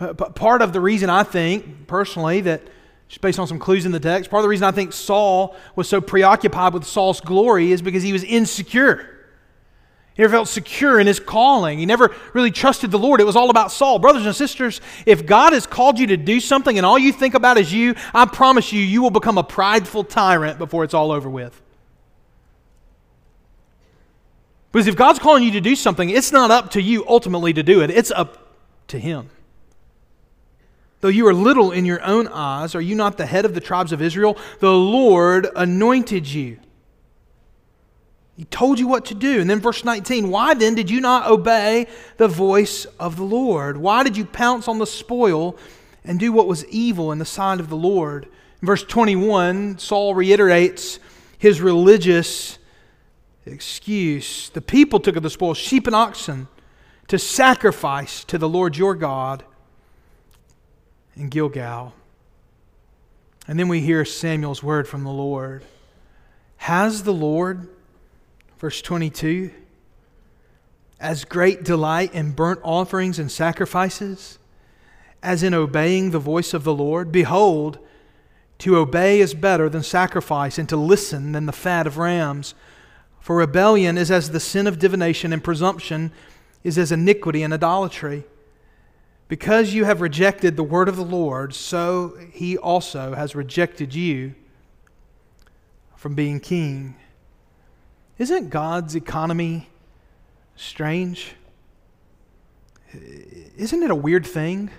Uh, 0.00 0.12
but 0.12 0.34
part 0.34 0.60
of 0.60 0.72
the 0.72 0.80
reason 0.80 1.08
I 1.08 1.22
think, 1.22 1.86
personally, 1.86 2.40
that 2.42 2.62
just 3.08 3.20
based 3.20 3.38
on 3.38 3.46
some 3.46 3.60
clues 3.60 3.86
in 3.86 3.92
the 3.92 4.00
text, 4.00 4.30
part 4.30 4.40
of 4.40 4.44
the 4.44 4.48
reason 4.48 4.66
I 4.66 4.72
think 4.72 4.92
Saul 4.92 5.54
was 5.76 5.88
so 5.88 6.00
preoccupied 6.00 6.74
with 6.74 6.84
Saul's 6.84 7.20
glory 7.20 7.70
is 7.70 7.82
because 7.82 8.02
he 8.02 8.12
was 8.12 8.24
insecure. 8.24 9.10
He 10.14 10.22
never 10.22 10.32
felt 10.32 10.48
secure 10.48 10.98
in 10.98 11.06
his 11.06 11.20
calling. 11.20 11.78
He 11.78 11.86
never 11.86 12.14
really 12.34 12.50
trusted 12.50 12.90
the 12.90 12.98
Lord. 12.98 13.20
It 13.20 13.24
was 13.24 13.36
all 13.36 13.50
about 13.50 13.70
Saul. 13.72 13.98
Brothers 13.98 14.26
and 14.26 14.34
sisters, 14.34 14.80
if 15.06 15.26
God 15.26 15.52
has 15.52 15.66
called 15.66 15.98
you 15.98 16.08
to 16.08 16.16
do 16.16 16.40
something 16.40 16.76
and 16.76 16.86
all 16.86 16.98
you 16.98 17.12
think 17.12 17.34
about 17.34 17.58
is 17.58 17.72
you, 17.72 17.94
I 18.12 18.24
promise 18.26 18.72
you, 18.72 18.80
you 18.80 19.02
will 19.02 19.10
become 19.10 19.38
a 19.38 19.44
prideful 19.44 20.04
tyrant 20.04 20.58
before 20.58 20.82
it's 20.84 20.94
all 20.94 21.12
over 21.12 21.28
with. 21.28 21.60
Because 24.74 24.88
if 24.88 24.96
God's 24.96 25.20
calling 25.20 25.44
you 25.44 25.52
to 25.52 25.60
do 25.60 25.76
something, 25.76 26.10
it's 26.10 26.32
not 26.32 26.50
up 26.50 26.72
to 26.72 26.82
you 26.82 27.06
ultimately 27.06 27.52
to 27.52 27.62
do 27.62 27.80
it, 27.82 27.90
it's 27.90 28.10
up 28.10 28.48
to 28.88 28.98
Him. 28.98 29.30
Though 31.00 31.06
you 31.06 31.28
are 31.28 31.32
little 31.32 31.70
in 31.70 31.84
your 31.84 32.02
own 32.02 32.26
eyes, 32.26 32.74
are 32.74 32.80
you 32.80 32.96
not 32.96 33.16
the 33.16 33.24
head 33.24 33.44
of 33.44 33.54
the 33.54 33.60
tribes 33.60 33.92
of 33.92 34.02
Israel? 34.02 34.36
The 34.58 34.72
Lord 34.72 35.46
anointed 35.54 36.26
you. 36.26 36.58
He 38.36 38.46
told 38.46 38.80
you 38.80 38.88
what 38.88 39.04
to 39.04 39.14
do. 39.14 39.40
And 39.40 39.48
then 39.48 39.60
verse 39.60 39.84
19, 39.84 40.28
why 40.28 40.54
then 40.54 40.74
did 40.74 40.90
you 40.90 41.00
not 41.00 41.30
obey 41.30 41.86
the 42.16 42.26
voice 42.26 42.84
of 42.98 43.14
the 43.14 43.22
Lord? 43.22 43.76
Why 43.76 44.02
did 44.02 44.16
you 44.16 44.24
pounce 44.24 44.66
on 44.66 44.80
the 44.80 44.88
spoil 44.88 45.56
and 46.04 46.18
do 46.18 46.32
what 46.32 46.48
was 46.48 46.66
evil 46.66 47.12
in 47.12 47.20
the 47.20 47.24
sight 47.24 47.60
of 47.60 47.68
the 47.68 47.76
Lord? 47.76 48.26
In 48.60 48.66
verse 48.66 48.82
21, 48.82 49.78
Saul 49.78 50.16
reiterates 50.16 50.98
his 51.38 51.60
religious 51.60 52.58
excuse. 53.46 54.48
The 54.50 54.60
people 54.60 55.00
took 55.00 55.16
of 55.16 55.22
the 55.22 55.30
spoil, 55.30 55.54
sheep 55.54 55.86
and 55.86 55.96
oxen, 55.96 56.48
to 57.08 57.18
sacrifice 57.18 58.24
to 58.24 58.38
the 58.38 58.48
Lord 58.48 58.76
your 58.76 58.94
God 58.94 59.44
in 61.16 61.28
Gilgal. 61.28 61.92
And 63.46 63.58
then 63.58 63.68
we 63.68 63.80
hear 63.80 64.04
Samuel's 64.04 64.62
word 64.62 64.88
from 64.88 65.04
the 65.04 65.10
Lord. 65.10 65.64
Has 66.56 67.02
the 67.02 67.12
Lord, 67.12 67.68
verse 68.58 68.80
22, 68.80 69.50
as 70.98 71.26
great 71.26 71.62
delight 71.62 72.14
in 72.14 72.32
burnt 72.32 72.60
offerings 72.62 73.18
and 73.18 73.30
sacrifices 73.30 74.38
as 75.22 75.42
in 75.42 75.52
obeying 75.52 76.10
the 76.10 76.18
voice 76.18 76.54
of 76.54 76.64
the 76.64 76.74
Lord? 76.74 77.12
Behold, 77.12 77.78
to 78.58 78.76
obey 78.76 79.20
is 79.20 79.34
better 79.34 79.68
than 79.68 79.82
sacrifice, 79.82 80.58
and 80.58 80.68
to 80.68 80.76
listen 80.76 81.32
than 81.32 81.46
the 81.46 81.52
fat 81.52 81.86
of 81.86 81.98
rams. 81.98 82.54
For 83.24 83.36
rebellion 83.36 83.96
is 83.96 84.10
as 84.10 84.32
the 84.32 84.38
sin 84.38 84.66
of 84.66 84.78
divination, 84.78 85.32
and 85.32 85.42
presumption 85.42 86.12
is 86.62 86.76
as 86.76 86.92
iniquity 86.92 87.42
and 87.42 87.54
idolatry. 87.54 88.24
Because 89.28 89.72
you 89.72 89.86
have 89.86 90.02
rejected 90.02 90.58
the 90.58 90.62
word 90.62 90.90
of 90.90 90.96
the 90.96 91.06
Lord, 91.06 91.54
so 91.54 92.18
he 92.32 92.58
also 92.58 93.14
has 93.14 93.34
rejected 93.34 93.94
you 93.94 94.34
from 95.96 96.14
being 96.14 96.38
king. 96.38 96.96
Isn't 98.18 98.50
God's 98.50 98.94
economy 98.94 99.70
strange? 100.54 101.32
Isn't 102.92 103.82
it 103.82 103.90
a 103.90 103.94
weird 103.94 104.26
thing? 104.26 104.70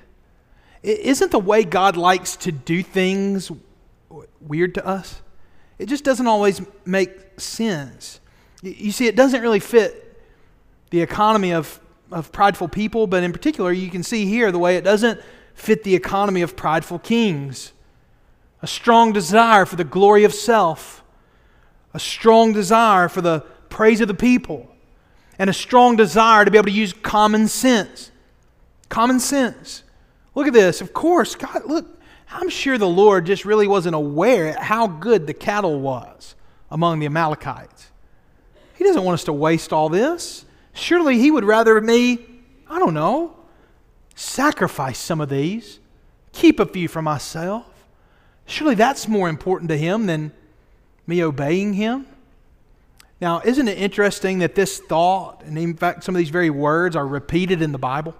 Isn't 0.84 1.32
the 1.32 1.40
way 1.40 1.64
God 1.64 1.98
likes 1.98 2.36
to 2.36 2.52
do 2.52 2.84
things 2.84 3.52
weird 4.40 4.76
to 4.76 4.86
us? 4.86 5.24
It 5.80 5.88
just 5.88 6.04
doesn't 6.04 6.28
always 6.28 6.62
make 6.86 7.40
sense. 7.40 8.20
You 8.66 8.92
see, 8.92 9.08
it 9.08 9.16
doesn't 9.16 9.42
really 9.42 9.60
fit 9.60 10.20
the 10.90 11.02
economy 11.02 11.54
of, 11.54 11.80
of 12.12 12.32
prideful 12.32 12.68
people, 12.68 13.06
but 13.06 13.24
in 13.24 13.32
particular, 13.32 13.72
you 13.72 13.90
can 13.90 14.02
see 14.02 14.26
here 14.26 14.52
the 14.52 14.60
way 14.60 14.76
it 14.76 14.84
doesn't 14.84 15.22
fit 15.54 15.84
the 15.84 15.94
economy 15.94 16.42
of 16.42 16.56
prideful 16.56 17.00
kings. 17.00 17.74
A 18.62 18.68
strong 18.68 19.14
desire 19.14 19.66
for 19.66 19.76
the 19.76 19.84
glory 19.84 20.24
of 20.24 20.34
self, 20.34 21.04
a 21.94 22.00
strong 22.00 22.54
desire 22.54 23.08
for 23.08 23.22
the 23.22 23.42
praise 23.70 24.02
of 24.02 24.08
the 24.08 24.14
people, 24.14 24.68
and 25.38 25.50
a 25.50 25.54
strong 25.54 25.96
desire 25.96 26.44
to 26.44 26.50
be 26.50 26.58
able 26.58 26.66
to 26.66 26.72
use 26.72 26.94
common 26.94 27.48
sense. 27.48 28.12
Common 28.90 29.20
sense. 29.20 29.84
Look 30.34 30.48
at 30.48 30.54
this. 30.54 30.82
Of 30.82 30.94
course, 30.94 31.36
God, 31.36 31.66
look, 31.66 31.86
I'm 32.32 32.50
sure 32.50 32.78
the 32.78 32.88
Lord 32.88 33.26
just 33.26 33.46
really 33.46 33.68
wasn't 33.68 33.96
aware 33.96 34.54
how 34.54 34.88
good 34.88 35.28
the 35.28 35.34
cattle 35.34 35.80
was 35.80 36.36
among 36.72 37.00
the 37.00 37.06
Amalekites. 37.06 37.92
He 38.76 38.84
doesn't 38.84 39.04
want 39.04 39.16
us 39.16 39.24
to 39.26 39.34
waste 39.34 39.74
all 39.74 39.90
this. 39.90 40.46
Surely 40.74 41.18
He 41.20 41.32
would 41.32 41.46
rather 41.46 41.80
me, 41.80 42.20
I 42.70 42.80
don't 42.80 42.94
know, 42.94 43.36
sacrifice 44.16 44.98
some 44.98 45.22
of 45.22 45.30
these, 45.30 45.80
keep 46.32 46.60
a 46.60 46.66
few 46.66 46.88
for 46.88 47.02
myself. 47.02 47.66
Surely 48.46 48.76
that's 48.76 49.08
more 49.08 49.30
important 49.30 49.70
to 49.70 49.78
Him 49.78 50.06
than 50.06 50.32
me 51.08 51.24
obeying 51.24 51.74
Him. 51.74 52.08
Now, 53.22 53.42
isn't 53.46 53.68
it 53.68 53.78
interesting 53.78 54.40
that 54.40 54.56
this 54.56 54.80
thought, 54.80 55.42
and 55.46 55.58
in 55.58 55.76
fact, 55.76 56.04
some 56.04 56.16
of 56.16 56.20
these 56.20 56.30
very 56.30 56.50
words 56.50 56.96
are 56.96 57.08
repeated 57.08 57.62
in 57.62 57.72
the 57.72 57.78
Bible? 57.78 58.14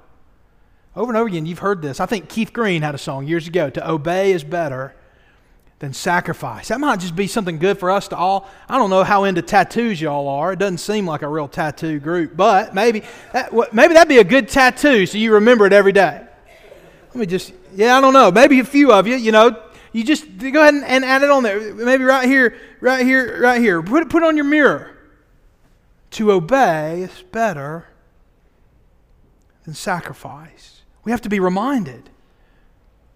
Over 0.96 1.12
and 1.12 1.18
over 1.18 1.28
again, 1.28 1.46
you've 1.46 1.60
heard 1.60 1.82
this. 1.82 2.00
I 2.00 2.06
think 2.06 2.30
Keith 2.30 2.54
Green 2.54 2.82
had 2.82 2.96
a 2.96 2.98
song 2.98 3.28
years 3.28 3.48
ago 3.48 3.70
to 3.70 3.90
obey 3.90 4.32
is 4.32 4.46
better 4.46 4.96
than 5.80 5.94
sacrifice. 5.94 6.70
That 6.70 6.80
might 6.80 7.00
just 7.00 7.16
be 7.16 7.28
something 7.28 7.60
good 7.60 7.78
for 7.78 7.92
us 7.92 8.08
to 8.10 8.18
all. 8.18 8.50
I 8.70 8.78
don't 8.78 8.90
know 8.90 9.04
how 9.04 9.26
into 9.26 9.42
tattoos 9.42 10.00
y'all 10.00 10.28
are. 10.28 10.54
It 10.54 10.60
doesn't 10.60 10.78
seem 10.78 11.06
like 11.06 11.22
a 11.22 11.28
real 11.28 11.48
tattoo 11.48 12.00
group, 12.00 12.36
but 12.36 12.74
maybe 12.74 13.04
that, 13.34 13.52
maybe 13.74 13.94
that'd 13.94 14.08
be 14.08 14.20
a 14.20 14.24
good 14.24 14.48
tattoo 14.48 15.06
so 15.06 15.18
you 15.18 15.34
remember 15.34 15.66
it 15.66 15.74
every 15.74 15.92
day. 15.92 16.26
Let 17.10 17.16
me 17.16 17.26
just, 17.26 17.54
yeah, 17.74 17.98
I 17.98 18.02
don't 18.02 18.14
know. 18.14 18.32
Maybe 18.32 18.60
a 18.60 18.66
few 18.66 18.94
of 18.94 19.06
you, 19.06 19.16
you 19.16 19.32
know, 19.32 19.62
you 19.92 20.04
just 20.04 20.26
go 20.38 20.62
ahead 20.62 20.74
and, 20.74 20.84
and 20.84 21.06
add 21.06 21.24
it 21.24 21.30
on 21.30 21.44
there. 21.44 21.74
Maybe 21.74 22.04
right 22.04 22.28
here, 22.28 22.58
right 22.82 23.06
here, 23.06 23.40
right 23.42 23.62
here. 23.62 23.82
Put 23.82 24.10
put 24.10 24.24
it 24.24 24.26
on 24.26 24.36
your 24.36 24.46
mirror. 24.46 24.92
To 26.12 26.32
obey 26.34 27.02
is 27.02 27.24
better 27.32 27.88
than 29.64 29.74
sacrifice. 29.74 30.82
We 31.06 31.12
have 31.12 31.22
to 31.22 31.30
be 31.30 31.40
reminded. 31.40 32.10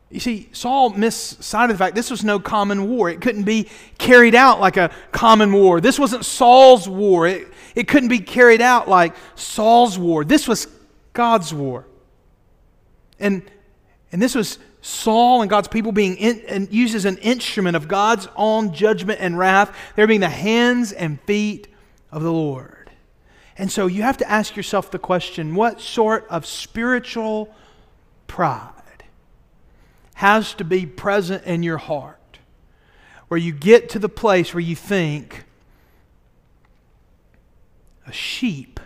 You 0.09 0.19
see, 0.19 0.49
Saul 0.53 0.89
missed 0.89 1.43
sight 1.43 1.69
of 1.69 1.77
the 1.77 1.77
fact 1.77 1.95
this 1.95 2.09
was 2.09 2.23
no 2.23 2.39
common 2.39 2.89
war. 2.89 3.09
It 3.09 3.21
couldn't 3.21 3.43
be 3.43 3.69
carried 3.99 4.33
out 4.33 4.59
like 4.59 4.75
a 4.75 4.91
common 5.11 5.53
war. 5.53 5.79
This 5.79 5.99
wasn't 5.99 6.25
Saul's 6.25 6.89
war. 6.89 7.27
It, 7.27 7.47
it 7.75 7.87
couldn't 7.87 8.09
be 8.09 8.19
carried 8.19 8.61
out 8.61 8.87
like 8.87 9.15
Saul's 9.35 9.99
war. 9.99 10.25
This 10.25 10.47
was 10.47 10.67
God's 11.13 11.53
war. 11.53 11.85
And, 13.19 13.43
and 14.11 14.19
this 14.19 14.33
was 14.33 14.57
Saul 14.81 15.41
and 15.41 15.49
God's 15.49 15.67
people 15.67 15.91
being 15.91 16.15
in, 16.17 16.41
and 16.47 16.73
used 16.73 16.95
as 16.95 17.05
an 17.05 17.17
instrument 17.17 17.75
of 17.75 17.87
God's 17.87 18.27
own 18.35 18.73
judgment 18.73 19.19
and 19.21 19.37
wrath. 19.37 19.75
They're 19.95 20.07
being 20.07 20.21
the 20.21 20.29
hands 20.29 20.91
and 20.91 21.21
feet 21.21 21.67
of 22.11 22.23
the 22.23 22.31
Lord. 22.31 22.89
And 23.57 23.71
so 23.71 23.85
you 23.85 24.01
have 24.03 24.17
to 24.17 24.29
ask 24.29 24.55
yourself 24.55 24.89
the 24.89 24.97
question 24.97 25.53
what 25.53 25.81
sort 25.81 26.25
of 26.29 26.47
spiritual 26.47 27.53
pride 28.25 28.78
has 30.19 30.53
to 30.53 30.65
be 30.65 30.85
present 30.85 31.41
in 31.45 31.63
your 31.63 31.77
heart? 31.77 32.39
Where 33.29 33.37
you 33.37 33.53
get 33.53 33.87
to 33.91 33.99
the 33.99 34.09
place 34.09 34.53
where 34.53 34.59
you 34.59 34.75
think, 34.75 35.45
a 38.05 38.11
sheep, 38.11 38.81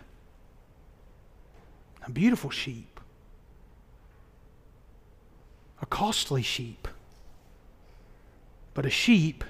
a 2.05 2.11
beautiful 2.11 2.51
sheep, 2.51 2.99
a 5.81 5.87
costly 5.87 6.43
sheep. 6.43 6.87
But 8.75 8.85
a 8.85 8.91
sheep 8.91 9.43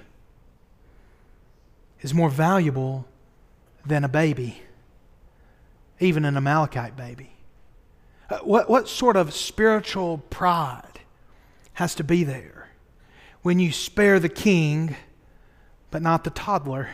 is 2.00 2.14
more 2.14 2.30
valuable 2.30 3.04
than 3.84 4.04
a 4.04 4.08
baby, 4.08 4.62
even 6.00 6.24
an 6.24 6.38
Amalekite 6.38 6.96
baby. 6.96 7.32
Uh, 8.30 8.38
what, 8.38 8.70
what 8.70 8.88
sort 8.88 9.16
of 9.16 9.34
spiritual 9.34 10.16
pride 10.30 10.93
has 11.74 11.94
to 11.96 12.04
be 12.04 12.24
there 12.24 12.70
when 13.42 13.58
you 13.58 13.72
spare 13.72 14.18
the 14.18 14.28
king 14.28 14.96
but 15.90 16.02
not 16.02 16.24
the 16.24 16.30
toddler? 16.30 16.90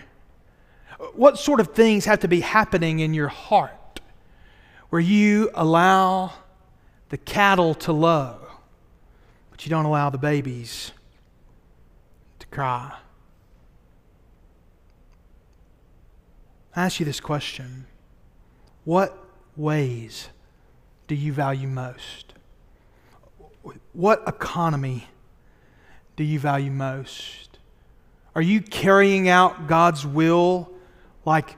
What 1.15 1.39
sort 1.39 1.61
of 1.61 1.75
things 1.75 2.05
have 2.05 2.21
to 2.21 2.29
be 2.29 2.41
happening 2.41 3.01
in 3.01 3.15
your 3.15 3.29
heart 3.29 4.01
where 4.91 5.01
you 5.01 5.51
allow 5.55 6.33
the 7.09 7.17
cattle 7.17 7.75
to 7.75 7.93
low 7.93 8.41
but 9.61 9.67
you 9.67 9.71
don't 9.71 9.85
allow 9.85 10.09
the 10.09 10.17
babies 10.17 10.93
to 12.39 12.47
cry. 12.47 12.97
I 16.75 16.85
ask 16.87 16.99
you 16.99 17.05
this 17.05 17.21
question 17.21 17.87
What 18.85 19.23
ways 19.57 20.31
do 21.09 21.15
you 21.15 21.35
value 21.35 21.69
most? 21.69 22.33
What 23.93 24.23
economy 24.27 25.07
do 26.17 26.25
you 26.25 26.39
value 26.39 26.71
most? 26.71 27.59
Are 28.35 28.43
you 28.43 28.61
carrying 28.61 29.29
out 29.29 29.67
God's 29.67 30.07
will 30.07 30.71
like 31.25 31.57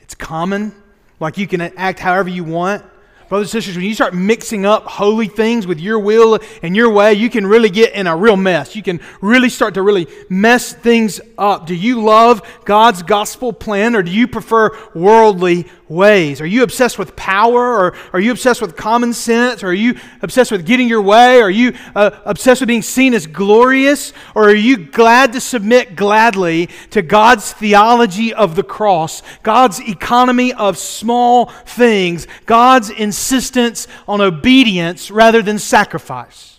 it's 0.00 0.14
common? 0.14 0.74
Like 1.20 1.38
you 1.38 1.46
can 1.46 1.60
act 1.60 1.98
however 1.98 2.28
you 2.28 2.44
want? 2.44 2.84
Brothers 3.28 3.54
and 3.54 3.62
sisters, 3.62 3.76
when 3.76 3.86
you 3.86 3.94
start 3.94 4.14
mixing 4.14 4.66
up 4.66 4.84
holy 4.84 5.28
things 5.28 5.66
with 5.66 5.80
your 5.80 5.98
will 5.98 6.38
and 6.62 6.76
your 6.76 6.90
way, 6.90 7.14
you 7.14 7.30
can 7.30 7.46
really 7.46 7.70
get 7.70 7.94
in 7.94 8.06
a 8.06 8.14
real 8.14 8.36
mess. 8.36 8.76
You 8.76 8.82
can 8.82 9.00
really 9.22 9.48
start 9.48 9.74
to 9.74 9.82
really 9.82 10.06
mess 10.28 10.74
things 10.74 11.20
up. 11.38 11.66
Do 11.66 11.74
you 11.74 12.02
love 12.02 12.42
God's 12.64 13.02
gospel 13.02 13.52
plan 13.52 13.96
or 13.96 14.02
do 14.02 14.10
you 14.10 14.28
prefer 14.28 14.70
worldly 14.94 15.66
ways? 15.88 16.40
Are 16.40 16.46
you 16.46 16.62
obsessed 16.62 16.98
with 16.98 17.14
power 17.16 17.74
or 17.74 17.96
are 18.12 18.20
you 18.20 18.32
obsessed 18.32 18.62
with 18.62 18.76
common 18.76 19.12
sense? 19.12 19.62
Or 19.62 19.68
are 19.68 19.72
you 19.72 19.98
obsessed 20.22 20.50
with 20.50 20.66
getting 20.66 20.88
your 20.88 21.02
way? 21.02 21.40
Are 21.40 21.50
you 21.50 21.74
uh, 21.94 22.10
obsessed 22.24 22.60
with 22.60 22.68
being 22.68 22.82
seen 22.82 23.14
as 23.14 23.26
glorious? 23.26 24.12
Or 24.34 24.48
are 24.48 24.54
you 24.54 24.76
glad 24.76 25.32
to 25.34 25.40
submit 25.40 25.96
gladly 25.96 26.68
to 26.90 27.02
God's 27.02 27.52
theology 27.52 28.32
of 28.32 28.56
the 28.56 28.62
cross, 28.62 29.22
God's 29.42 29.80
economy 29.80 30.52
of 30.52 30.78
small 30.78 31.46
things, 31.46 32.26
God's 32.46 32.90
insistence 32.90 33.86
on 34.08 34.20
obedience 34.20 35.10
rather 35.10 35.42
than 35.42 35.58
sacrifice? 35.58 36.53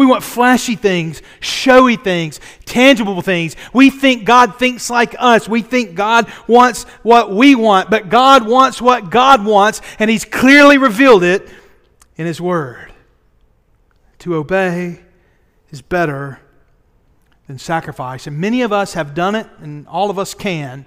We 0.00 0.06
want 0.06 0.24
flashy 0.24 0.76
things, 0.76 1.20
showy 1.40 1.96
things, 1.96 2.40
tangible 2.64 3.20
things. 3.20 3.54
We 3.74 3.90
think 3.90 4.24
God 4.24 4.58
thinks 4.58 4.88
like 4.88 5.14
us. 5.18 5.46
We 5.46 5.60
think 5.60 5.94
God 5.94 6.32
wants 6.46 6.84
what 7.02 7.30
we 7.30 7.54
want, 7.54 7.90
but 7.90 8.08
God 8.08 8.48
wants 8.48 8.80
what 8.80 9.10
God 9.10 9.44
wants, 9.44 9.82
and 9.98 10.08
He's 10.08 10.24
clearly 10.24 10.78
revealed 10.78 11.22
it 11.22 11.46
in 12.16 12.24
His 12.24 12.40
Word. 12.40 12.94
To 14.20 14.36
obey 14.36 15.00
is 15.68 15.82
better 15.82 16.40
than 17.46 17.58
sacrifice. 17.58 18.26
And 18.26 18.38
many 18.38 18.62
of 18.62 18.72
us 18.72 18.94
have 18.94 19.12
done 19.12 19.34
it, 19.34 19.48
and 19.60 19.86
all 19.86 20.08
of 20.08 20.18
us 20.18 20.32
can 20.32 20.86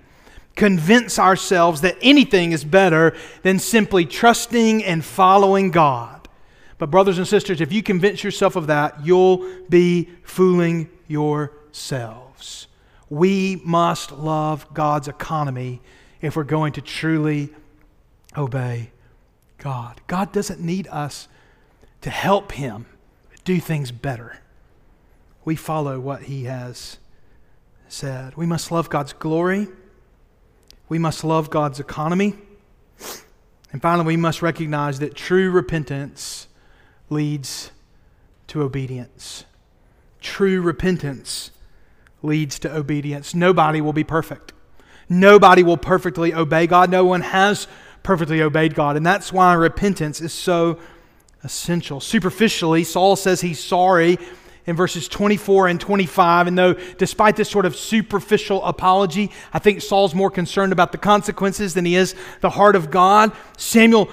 convince 0.56 1.20
ourselves 1.20 1.82
that 1.82 1.98
anything 2.02 2.52
is 2.52 2.64
better 2.64 3.16
than 3.44 3.60
simply 3.60 4.06
trusting 4.06 4.84
and 4.84 5.06
following 5.06 5.70
God. 5.70 6.23
But, 6.84 6.92
brothers 6.92 7.18
and 7.18 7.26
sisters, 7.26 7.62
if 7.62 7.72
you 7.72 7.82
convince 7.82 8.26
yourself 8.26 8.58
of 8.58 8.68
that, 8.68 9.06
you'll 9.06 9.50
be 9.70 10.10
fooling 10.24 10.90
yourselves. 11.08 12.68
We 13.10 13.62
must 13.64 14.12
love 14.12 14.68
God's 14.74 15.08
economy 15.08 15.82
if 16.20 16.36
we're 16.36 16.44
going 16.44 16.74
to 16.74 16.82
truly 16.82 17.52
obey 18.36 18.92
God. 19.60 20.02
God 20.08 20.34
doesn't 20.34 20.60
need 20.60 20.90
us 20.90 21.30
to 22.02 22.10
help 22.10 22.52
Him 22.52 22.86
do 23.46 23.62
things 23.62 23.94
better. 23.94 24.42
We 25.46 25.56
follow 25.56 26.02
what 26.02 26.24
He 26.24 26.44
has 26.44 26.98
said. 27.88 28.36
We 28.36 28.46
must 28.46 28.74
love 28.74 28.90
God's 28.90 29.14
glory. 29.14 29.70
We 30.90 31.00
must 31.00 31.24
love 31.24 31.50
God's 31.50 31.80
economy. 31.80 32.34
And 33.72 33.82
finally, 33.82 34.06
we 34.06 34.18
must 34.18 34.42
recognize 34.42 35.00
that 35.00 35.16
true 35.16 35.50
repentance 35.50 36.50
leads 37.14 37.72
to 38.48 38.62
obedience. 38.62 39.46
True 40.20 40.62
repentance 40.62 41.52
leads 42.22 42.60
to 42.60 42.76
obedience. 42.76 43.36
Nobody 43.36 43.82
will 43.82 43.94
be 43.94 44.04
perfect. 44.04 44.54
Nobody 45.10 45.64
will 45.64 45.78
perfectly 45.78 46.34
obey 46.34 46.68
God. 46.68 46.90
No 46.90 47.06
one 47.06 47.22
has 47.22 47.68
perfectly 48.04 48.42
obeyed 48.42 48.76
God. 48.76 48.98
And 48.98 49.06
that's 49.06 49.32
why 49.32 49.54
repentance 49.54 50.22
is 50.22 50.34
so 50.34 50.80
essential. 51.44 52.00
Superficially, 52.00 52.84
Saul 52.84 53.16
says 53.16 53.42
he's 53.42 53.64
sorry 53.64 54.18
in 54.66 54.76
verses 54.76 55.08
24 55.08 55.68
and 55.68 55.80
25. 55.80 56.48
And 56.48 56.58
though, 56.58 56.74
despite 56.74 57.36
this 57.36 57.50
sort 57.50 57.66
of 57.66 57.76
superficial 57.76 58.64
apology, 58.64 59.32
I 59.52 59.60
think 59.60 59.82
Saul's 59.82 60.16
more 60.16 60.32
concerned 60.32 60.72
about 60.72 60.92
the 60.92 60.98
consequences 60.98 61.74
than 61.74 61.86
he 61.86 61.96
is 61.96 62.16
the 62.42 62.50
heart 62.50 62.76
of 62.76 62.90
God. 62.90 63.34
Samuel 63.58 64.10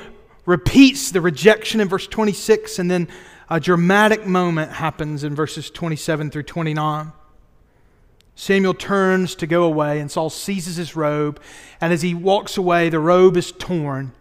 repeats 0.51 1.13
the 1.13 1.21
rejection 1.21 1.81
in 1.81 1.89
verse 1.89 2.09
26 2.09 2.81
and 2.81 2.91
then 2.91 3.09
a 3.49 3.61
dramatic 3.61 4.27
moment 4.27 4.73
happens 4.73 5.23
in 5.23 5.35
verses 5.35 5.71
27 5.71 6.31
through 6.31 6.43
29. 6.43 7.13
Samuel 8.35 8.75
turns 8.75 9.35
to 9.37 9.47
go 9.47 9.65
away, 9.65 10.01
and 10.01 10.11
Saul 10.11 10.31
seizes 10.31 10.77
his 10.77 10.97
robe. 10.97 11.41
And 11.81 11.93
as 11.93 12.03
he 12.03 12.15
walks 12.15 12.57
away, 12.57 12.89
the 12.89 12.99
robe 12.99 13.37
is 13.37 13.53
torn. 13.53 14.13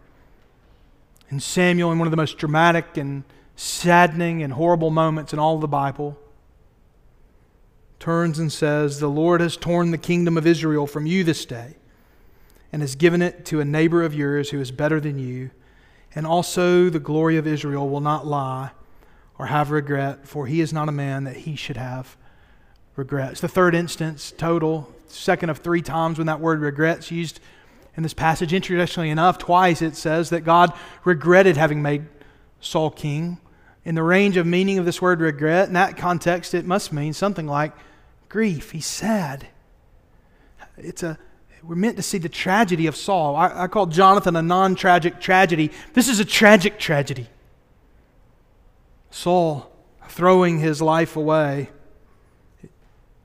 And 1.30 1.42
Samuel, 1.42 1.90
in 1.90 1.98
one 1.98 2.06
of 2.06 2.10
the 2.10 2.16
most 2.16 2.38
dramatic 2.38 2.96
and 2.96 3.24
saddening 3.56 4.42
and 4.42 4.52
horrible 4.52 4.90
moments 4.90 5.32
in 5.32 5.38
all 5.38 5.58
the 5.58 5.68
Bible, 5.68 6.18
turns 7.98 8.38
and 8.38 8.52
says, 8.52 9.00
The 9.00 9.08
Lord 9.08 9.40
has 9.40 9.56
torn 9.56 9.90
the 9.90 9.98
kingdom 9.98 10.36
of 10.36 10.46
Israel 10.46 10.86
from 10.86 11.06
you 11.06 11.24
this 11.24 11.44
day 11.44 11.76
and 12.72 12.82
has 12.82 12.94
given 12.94 13.22
it 13.22 13.44
to 13.46 13.60
a 13.60 13.64
neighbor 13.64 14.02
of 14.02 14.14
yours 14.14 14.50
who 14.50 14.60
is 14.60 14.70
better 14.70 15.00
than 15.00 15.18
you. 15.18 15.50
And 16.14 16.26
also 16.26 16.88
the 16.88 17.00
glory 17.00 17.36
of 17.36 17.46
Israel 17.46 17.88
will 17.88 18.00
not 18.00 18.26
lie 18.26 18.70
or 19.38 19.46
have 19.46 19.70
regret, 19.70 20.26
for 20.26 20.46
he 20.46 20.60
is 20.60 20.72
not 20.72 20.88
a 20.88 20.92
man 20.92 21.24
that 21.24 21.36
he 21.36 21.56
should 21.56 21.76
have 21.76 22.16
regrets. 22.96 23.40
The 23.40 23.48
third 23.48 23.74
instance, 23.74 24.32
total, 24.36 24.92
second 25.06 25.50
of 25.50 25.58
three 25.58 25.82
times 25.82 26.18
when 26.18 26.26
that 26.26 26.40
word 26.40 26.60
regrets 26.60 27.10
used 27.10 27.40
in 27.96 28.02
this 28.02 28.14
passage. 28.14 28.52
Interestingly 28.52 29.10
enough, 29.10 29.38
twice 29.38 29.82
it 29.82 29.96
says 29.96 30.30
that 30.30 30.42
God 30.42 30.72
regretted 31.04 31.56
having 31.56 31.82
made 31.82 32.06
Saul 32.60 32.90
king. 32.90 33.38
In 33.84 33.94
the 33.94 34.02
range 34.02 34.36
of 34.36 34.46
meaning 34.46 34.78
of 34.78 34.84
this 34.84 35.00
word 35.00 35.20
regret, 35.20 35.68
in 35.68 35.74
that 35.74 35.96
context, 35.96 36.52
it 36.52 36.66
must 36.66 36.92
mean 36.92 37.12
something 37.12 37.46
like 37.46 37.72
grief. 38.28 38.72
He's 38.72 38.86
sad. 38.86 39.46
It's 40.76 41.02
a 41.02 41.18
we're 41.62 41.74
meant 41.74 41.96
to 41.96 42.02
see 42.02 42.18
the 42.18 42.28
tragedy 42.28 42.86
of 42.86 42.96
Saul. 42.96 43.36
I, 43.36 43.64
I 43.64 43.66
call 43.68 43.86
Jonathan 43.86 44.36
a 44.36 44.42
non 44.42 44.74
tragic 44.74 45.20
tragedy. 45.20 45.70
This 45.92 46.08
is 46.08 46.20
a 46.20 46.24
tragic 46.24 46.78
tragedy. 46.78 47.28
Saul 49.10 49.70
throwing 50.08 50.58
his 50.58 50.80
life 50.80 51.16
away 51.16 51.70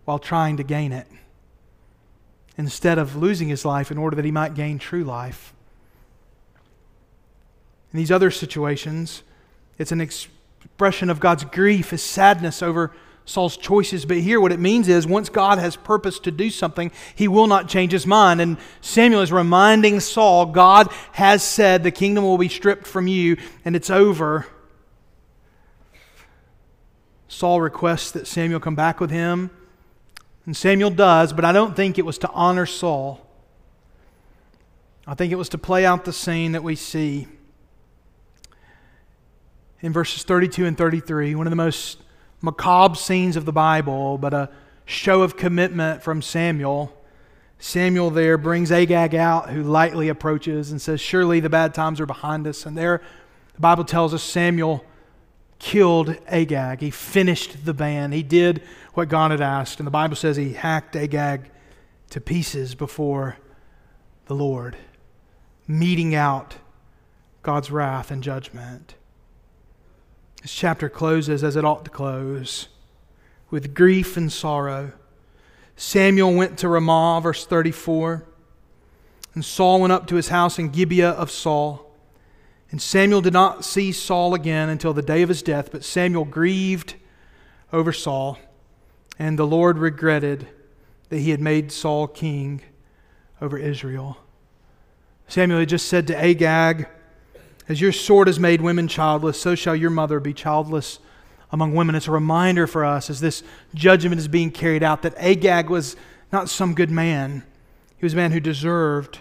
while 0.06 0.20
trying 0.20 0.58
to 0.58 0.64
gain 0.64 0.92
it 0.92 1.08
instead 2.58 2.98
of 2.98 3.16
losing 3.16 3.48
his 3.48 3.66
life 3.66 3.92
in 3.92 3.98
order 3.98 4.16
that 4.16 4.26
he 4.26 4.32
might 4.32 4.54
gain 4.54 4.80
true 4.80 5.04
life. 5.04 5.54
In 7.92 7.98
these 7.98 8.12
other 8.12 8.32
situations, 8.32 9.24
it's 9.78 9.92
an 9.92 10.02
expression 10.02 11.10
of 11.10 11.20
God's 11.20 11.46
grief, 11.46 11.90
his 11.90 12.04
sadness 12.04 12.62
over 12.62 12.92
Saul's 13.26 13.58
choices. 13.58 14.06
But 14.06 14.18
here, 14.18 14.40
what 14.40 14.52
it 14.52 14.60
means 14.60 14.88
is 14.88 15.08
once 15.08 15.30
God 15.30 15.58
has 15.58 15.76
purpose 15.76 16.20
to 16.20 16.32
do 16.32 16.50
something, 16.50 16.92
he 17.16 17.28
will 17.28 17.48
not 17.48 17.68
change 17.68 17.92
his 17.92 18.06
mind. 18.06 18.40
And 18.40 18.58
Samuel 18.82 19.22
is 19.22 19.32
reminding 19.32 20.00
Saul 20.00 20.46
God 20.46 20.92
has 21.14 21.44
said 21.44 21.84
the 21.84 21.92
kingdom 21.92 22.24
will 22.24 22.38
be 22.38 22.50
stripped 22.50 22.86
from 22.86 23.08
you 23.08 23.38
and 23.66 23.76
it's 23.76 23.90
over. 23.90 24.46
Saul 27.28 27.60
requests 27.60 28.12
that 28.12 28.28
Samuel 28.28 28.60
come 28.60 28.76
back 28.76 29.00
with 29.00 29.10
him. 29.10 29.50
And 30.46 30.56
Samuel 30.56 30.92
does, 30.92 31.34
but 31.34 31.44
I 31.44 31.52
don't 31.52 31.76
think 31.76 31.98
it 31.98 32.06
was 32.06 32.20
to 32.20 32.30
honor 32.30 32.68
Saul. 32.68 33.26
I 35.08 35.16
think 35.16 35.32
it 35.32 35.36
was 35.36 35.50
to 35.50 35.58
play 35.58 35.86
out 35.86 36.06
the 36.06 36.14
scene 36.14 36.52
that 36.52 36.64
we 36.64 36.76
see 36.76 37.28
in 39.82 39.92
verses 39.92 40.24
32 40.24 40.66
and 40.66 40.78
33, 40.78 41.36
one 41.36 41.48
of 41.48 41.52
the 41.52 41.56
most 41.56 42.00
macabre 42.46 42.96
scenes 42.96 43.36
of 43.36 43.46
the 43.46 43.52
Bible, 43.52 44.18
but 44.18 44.34
a 44.34 44.50
show 44.86 45.24
of 45.24 45.36
commitment 45.36 46.04
from 46.04 46.22
Samuel. 46.22 46.96
Samuel 47.58 48.12
there 48.12 48.38
brings 48.38 48.72
Agag 48.72 49.16
out, 49.16 49.50
who 49.50 49.64
lightly 49.64 50.08
approaches 50.10 50.72
and 50.72 50.82
says, 50.82 51.02
Surely 51.02 51.40
the 51.40 51.50
bad 51.50 51.74
times 51.74 52.00
are 52.00 52.06
behind 52.06 52.46
us. 52.48 52.66
And 52.66 52.78
there, 52.78 53.02
the 53.56 53.62
Bible 53.62 53.84
tells 53.84 54.14
us 54.14 54.24
Samuel 54.24 54.86
killed 55.58 56.16
Agag. 56.28 56.82
He 56.82 56.92
finished 56.92 57.66
the 57.66 57.74
ban. 57.74 58.12
He 58.12 58.24
did 58.24 58.62
what 58.94 59.10
God 59.10 59.32
had 59.32 59.42
asked. 59.42 59.80
And 59.80 59.88
the 59.88 59.92
Bible 59.92 60.16
says 60.16 60.38
he 60.38 60.54
hacked 60.54 60.96
Agag 60.96 61.50
to 62.12 62.22
pieces 62.22 62.76
before 62.76 63.38
the 64.28 64.36
Lord, 64.36 64.78
meting 65.68 66.14
out 66.14 66.56
God's 67.42 67.72
wrath 67.72 68.12
and 68.12 68.22
judgment. 68.22 68.96
This 70.46 70.54
chapter 70.54 70.90
closes 70.90 71.44
as 71.44 71.56
it 71.56 71.66
ought 71.66 71.86
to 71.86 71.90
close 71.90 72.68
with 73.50 73.74
grief 73.74 74.16
and 74.16 74.32
sorrow. 74.32 74.92
Samuel 75.76 76.36
went 76.36 76.60
to 76.60 76.70
Ramah, 76.70 77.20
verse 77.24 77.48
34, 77.48 78.28
and 79.34 79.44
Saul 79.44 79.82
went 79.82 79.92
up 79.92 80.06
to 80.06 80.16
his 80.18 80.28
house 80.28 80.60
in 80.60 80.70
Gibeah 80.70 81.10
of 81.10 81.32
Saul. 81.32 81.92
And 82.70 82.80
Samuel 82.80 83.22
did 83.22 83.34
not 83.34 83.66
see 83.66 83.92
Saul 83.92 84.36
again 84.36 84.70
until 84.70 84.94
the 84.94 85.02
day 85.02 85.24
of 85.24 85.30
his 85.30 85.42
death, 85.42 85.72
but 85.72 85.84
Samuel 85.84 86.26
grieved 86.26 86.94
over 87.74 87.92
Saul, 87.92 88.38
and 89.18 89.40
the 89.40 89.48
Lord 89.48 89.80
regretted 89.80 90.48
that 91.10 91.22
he 91.22 91.32
had 91.32 91.42
made 91.42 91.72
Saul 91.72 92.08
king 92.08 92.62
over 93.42 93.58
Israel. 93.58 94.18
Samuel 95.28 95.62
had 95.62 95.70
just 95.70 95.88
said 95.88 96.06
to 96.06 96.16
Agag, 96.16 96.88
as 97.68 97.82
your 97.82 97.92
sword 97.92 98.28
has 98.28 98.40
made 98.40 98.62
women 98.62 98.88
childless, 98.88 99.40
so 99.40 99.56
shall 99.56 99.76
your 99.76 99.90
mother 99.90 100.20
be 100.20 100.34
childless 100.34 101.00
among 101.52 101.74
women. 101.74 101.96
It's 101.96 102.08
a 102.08 102.12
reminder 102.12 102.68
for 102.68 102.86
us 102.86 103.10
as 103.10 103.20
this 103.20 103.44
judgment 103.74 104.20
is 104.20 104.28
being 104.28 104.52
carried 104.52 104.84
out 104.84 105.02
that 105.02 105.16
Agag 105.18 105.70
was 105.70 105.96
not 106.32 106.50
some 106.50 106.74
good 106.74 106.92
man, 106.92 107.44
he 107.98 108.06
was 108.06 108.14
a 108.14 108.18
man 108.18 108.32
who 108.32 108.40
deserved 108.40 109.20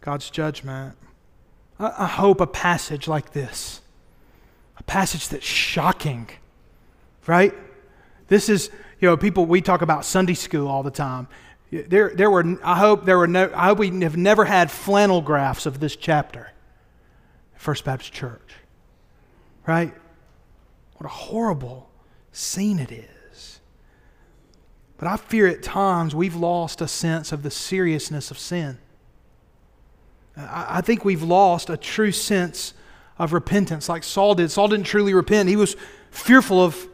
God's 0.00 0.30
judgment. 0.30 0.96
I, 1.78 2.06
hope 2.06 2.40
a 2.40 2.46
passage 2.46 3.08
like 3.08 3.32
this, 3.32 3.80
a 4.78 4.82
passage 4.82 5.28
that's 5.28 5.44
shocking, 5.44 6.28
right? 7.26 7.54
This 8.28 8.48
is, 8.48 8.70
you 9.00 9.08
know, 9.08 9.16
people, 9.16 9.46
we 9.46 9.60
talk 9.60 9.82
about 9.82 10.04
Sunday 10.04 10.34
school 10.34 10.68
all 10.68 10.82
the 10.82 10.92
time. 10.92 11.28
There, 11.70 12.12
there 12.14 12.30
were, 12.30 12.58
I 12.62 12.78
hope 12.78 13.04
there 13.04 13.18
were 13.18 13.26
no, 13.26 13.50
I 13.54 13.66
hope 13.66 13.78
we 13.78 14.00
have 14.02 14.16
never 14.16 14.44
had 14.44 14.70
flannel 14.70 15.22
graphs 15.22 15.66
of 15.66 15.80
this 15.80 15.96
chapter. 15.96 16.52
First 17.62 17.84
Baptist 17.84 18.12
Church. 18.12 18.54
Right? 19.68 19.94
What 20.96 21.06
a 21.06 21.08
horrible 21.08 21.88
scene 22.32 22.80
it 22.80 22.90
is. 22.90 23.60
But 24.98 25.06
I 25.06 25.16
fear 25.16 25.46
at 25.46 25.62
times 25.62 26.12
we've 26.12 26.34
lost 26.34 26.80
a 26.80 26.88
sense 26.88 27.30
of 27.30 27.44
the 27.44 27.52
seriousness 27.52 28.32
of 28.32 28.38
sin. 28.38 28.78
I 30.36 30.80
think 30.80 31.04
we've 31.04 31.22
lost 31.22 31.70
a 31.70 31.76
true 31.76 32.10
sense 32.10 32.74
of 33.16 33.32
repentance 33.32 33.88
like 33.88 34.02
Saul 34.02 34.34
did. 34.34 34.50
Saul 34.50 34.66
didn't 34.66 34.86
truly 34.86 35.14
repent. 35.14 35.48
He 35.48 35.56
was 35.56 35.76
fearful 36.10 36.64
of 36.64 36.88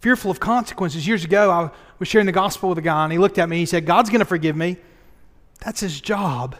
fearful 0.00 0.30
of 0.30 0.40
consequences. 0.40 1.06
Years 1.06 1.24
ago, 1.24 1.50
I 1.50 1.70
was 1.98 2.08
sharing 2.08 2.26
the 2.26 2.32
gospel 2.32 2.68
with 2.68 2.76
a 2.76 2.82
guy, 2.82 3.04
and 3.04 3.12
he 3.12 3.18
looked 3.18 3.38
at 3.38 3.48
me. 3.48 3.56
and 3.56 3.60
He 3.60 3.66
said, 3.66 3.86
God's 3.86 4.10
going 4.10 4.18
to 4.18 4.26
forgive 4.26 4.56
me. 4.56 4.76
That's 5.60 5.80
his 5.80 6.00
job. 6.00 6.56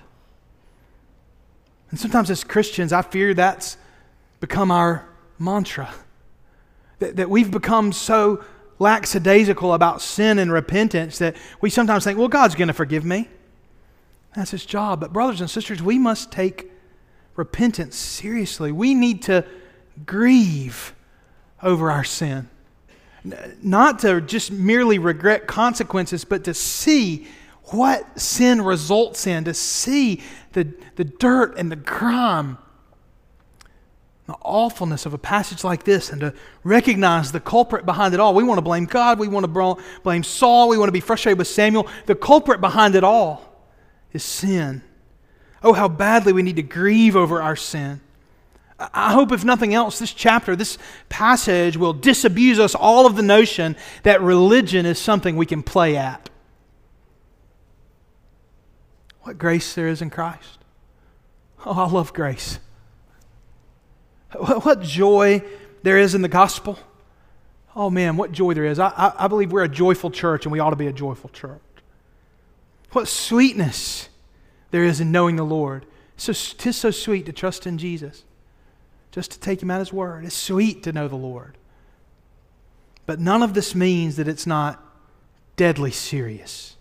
And 1.92 2.00
sometimes 2.00 2.30
as 2.30 2.42
Christians, 2.42 2.92
I 2.92 3.02
fear 3.02 3.34
that's 3.34 3.76
become 4.40 4.70
our 4.70 5.06
mantra. 5.38 5.92
That, 7.00 7.16
that 7.16 7.28
we've 7.28 7.50
become 7.50 7.92
so 7.92 8.42
lackadaisical 8.78 9.74
about 9.74 10.00
sin 10.00 10.38
and 10.38 10.50
repentance 10.50 11.18
that 11.18 11.36
we 11.60 11.68
sometimes 11.68 12.04
think, 12.04 12.18
well, 12.18 12.28
God's 12.28 12.54
going 12.54 12.68
to 12.68 12.74
forgive 12.74 13.04
me. 13.04 13.28
That's 14.34 14.50
his 14.50 14.64
job. 14.64 15.00
But, 15.00 15.12
brothers 15.12 15.42
and 15.42 15.50
sisters, 15.50 15.82
we 15.82 15.98
must 15.98 16.32
take 16.32 16.72
repentance 17.36 17.94
seriously. 17.94 18.72
We 18.72 18.94
need 18.94 19.22
to 19.24 19.44
grieve 20.06 20.94
over 21.62 21.90
our 21.90 22.04
sin. 22.04 22.48
Not 23.62 23.98
to 24.00 24.22
just 24.22 24.50
merely 24.50 24.98
regret 24.98 25.46
consequences, 25.46 26.24
but 26.24 26.44
to 26.44 26.54
see 26.54 27.28
what 27.66 28.20
sin 28.20 28.60
results 28.60 29.26
in, 29.26 29.44
to 29.44 29.54
see 29.54 30.20
the, 30.52 30.72
the 30.96 31.04
dirt 31.04 31.56
and 31.56 31.70
the 31.70 31.76
crime, 31.76 32.58
the 34.26 34.34
awfulness 34.42 35.06
of 35.06 35.14
a 35.14 35.18
passage 35.18 35.64
like 35.64 35.84
this, 35.84 36.10
and 36.10 36.20
to 36.20 36.34
recognize 36.64 37.32
the 37.32 37.40
culprit 37.40 37.86
behind 37.86 38.14
it 38.14 38.20
all. 38.20 38.34
We 38.34 38.44
want 38.44 38.58
to 38.58 38.62
blame 38.62 38.84
God, 38.84 39.18
we 39.18 39.28
want 39.28 39.46
to 39.46 39.84
blame 40.02 40.22
Saul, 40.22 40.68
we 40.68 40.78
want 40.78 40.88
to 40.88 40.92
be 40.92 41.00
frustrated 41.00 41.38
with 41.38 41.48
Samuel. 41.48 41.88
The 42.06 42.14
culprit 42.14 42.60
behind 42.60 42.94
it 42.94 43.04
all 43.04 43.42
is 44.12 44.22
sin. 44.22 44.82
Oh, 45.62 45.72
how 45.72 45.88
badly 45.88 46.32
we 46.32 46.42
need 46.42 46.56
to 46.56 46.62
grieve 46.62 47.16
over 47.16 47.40
our 47.40 47.56
sin. 47.56 48.00
I 48.78 49.12
hope, 49.12 49.30
if 49.30 49.44
nothing 49.44 49.74
else, 49.74 50.00
this 50.00 50.12
chapter, 50.12 50.56
this 50.56 50.76
passage 51.08 51.76
will 51.76 51.92
disabuse 51.92 52.58
us 52.58 52.74
all 52.74 53.06
of 53.06 53.14
the 53.14 53.22
notion 53.22 53.76
that 54.02 54.20
religion 54.20 54.86
is 54.86 54.98
something 54.98 55.36
we 55.36 55.46
can 55.46 55.62
play 55.62 55.96
at 55.96 56.28
what 59.22 59.38
grace 59.38 59.74
there 59.74 59.88
is 59.88 60.02
in 60.02 60.10
Christ. 60.10 60.58
Oh, 61.64 61.72
I 61.72 61.88
love 61.88 62.12
grace. 62.12 62.58
What 64.32 64.82
joy 64.82 65.42
there 65.82 65.98
is 65.98 66.14
in 66.14 66.22
the 66.22 66.28
gospel. 66.28 66.78
Oh, 67.76 67.90
man, 67.90 68.16
what 68.16 68.32
joy 68.32 68.54
there 68.54 68.64
is. 68.64 68.78
I, 68.78 68.88
I, 68.88 69.24
I 69.24 69.28
believe 69.28 69.52
we're 69.52 69.62
a 69.62 69.68
joyful 69.68 70.10
church 70.10 70.44
and 70.44 70.52
we 70.52 70.58
ought 70.58 70.70
to 70.70 70.76
be 70.76 70.86
a 70.86 70.92
joyful 70.92 71.30
church. 71.30 71.60
What 72.92 73.08
sweetness 73.08 74.08
there 74.70 74.84
is 74.84 75.00
in 75.00 75.12
knowing 75.12 75.36
the 75.36 75.44
Lord. 75.44 75.86
So, 76.16 76.32
tis 76.32 76.76
so 76.76 76.90
sweet 76.90 77.26
to 77.26 77.32
trust 77.32 77.66
in 77.66 77.78
Jesus. 77.78 78.24
just 79.12 79.30
to 79.32 79.38
take 79.38 79.62
Him 79.62 79.70
at 79.70 79.78
His 79.78 79.92
word. 79.92 80.24
It's 80.24 80.34
sweet 80.34 80.82
to 80.82 80.92
know 80.92 81.06
the 81.06 81.16
Lord. 81.16 81.56
But 83.06 83.20
none 83.20 83.42
of 83.42 83.54
this 83.54 83.74
means 83.74 84.16
that 84.16 84.26
it's 84.26 84.46
not 84.46 84.82
deadly 85.56 85.90
serious. 85.90 86.71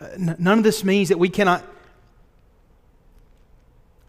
Uh, 0.00 0.34
none 0.38 0.58
of 0.58 0.64
this 0.64 0.84
means 0.84 1.08
that 1.08 1.18
we 1.18 1.28
cannot, 1.28 1.64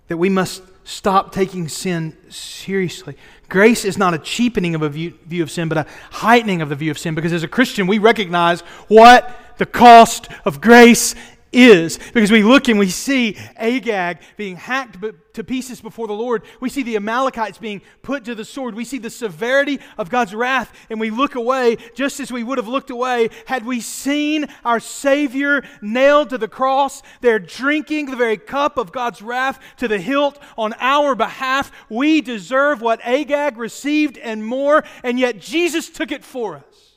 that 0.07 0.17
we 0.17 0.29
must 0.29 0.61
stop 0.83 1.31
taking 1.31 1.67
sin 1.67 2.15
seriously. 2.29 3.15
Grace 3.47 3.85
is 3.85 3.97
not 3.97 4.13
a 4.13 4.17
cheapening 4.17 4.75
of 4.75 4.81
a 4.81 4.89
view, 4.89 5.17
view, 5.25 5.43
of 5.43 5.51
sin, 5.51 5.69
but 5.69 5.77
a 5.77 5.85
heightening 6.11 6.61
of 6.61 6.69
the 6.69 6.75
view 6.75 6.91
of 6.91 6.97
sin. 6.97 7.15
Because 7.15 7.33
as 7.33 7.43
a 7.43 7.47
Christian, 7.47 7.87
we 7.87 7.97
recognize 7.97 8.61
what 8.87 9.55
the 9.57 9.65
cost 9.65 10.27
of 10.45 10.61
grace 10.61 11.15
is. 11.51 11.99
Because 12.13 12.31
we 12.31 12.43
look 12.43 12.67
and 12.67 12.79
we 12.79 12.89
see 12.89 13.37
Agag 13.55 14.19
being 14.37 14.55
hacked 14.55 14.97
to 15.33 15.43
pieces 15.43 15.81
before 15.81 16.07
the 16.07 16.13
Lord. 16.13 16.43
We 16.59 16.69
see 16.69 16.83
the 16.83 16.95
Amalekites 16.95 17.57
being 17.57 17.81
put 18.01 18.25
to 18.25 18.35
the 18.35 18.45
sword. 18.45 18.75
We 18.75 18.85
see 18.85 18.97
the 18.97 19.09
severity 19.09 19.79
of 19.97 20.09
God's 20.09 20.35
wrath, 20.35 20.73
and 20.89 20.99
we 20.99 21.09
look 21.09 21.35
away 21.35 21.77
just 21.95 22.19
as 22.19 22.31
we 22.31 22.43
would 22.43 22.57
have 22.57 22.67
looked 22.67 22.89
away 22.89 23.29
had 23.45 23.65
we 23.65 23.79
seen 23.79 24.47
our 24.65 24.79
Savior 24.79 25.63
nailed 25.81 26.29
to 26.31 26.37
the 26.37 26.47
cross. 26.47 27.01
They're 27.21 27.39
drinking 27.39 28.07
the 28.07 28.15
very 28.15 28.37
cup 28.37 28.77
of 28.77 28.91
God's 28.91 29.21
wrath 29.21 29.59
to 29.77 29.87
the 29.87 29.99
hilt 29.99 30.39
on 30.57 30.73
our 30.79 31.15
behalf. 31.15 31.71
We 31.89 32.21
deserve 32.21 32.81
what 32.81 32.99
Agag 33.05 33.57
received 33.57 34.17
and 34.17 34.45
more, 34.45 34.83
and 35.03 35.19
yet 35.19 35.39
Jesus 35.39 35.89
took 35.89 36.11
it 36.11 36.23
for 36.23 36.57
us. 36.57 36.88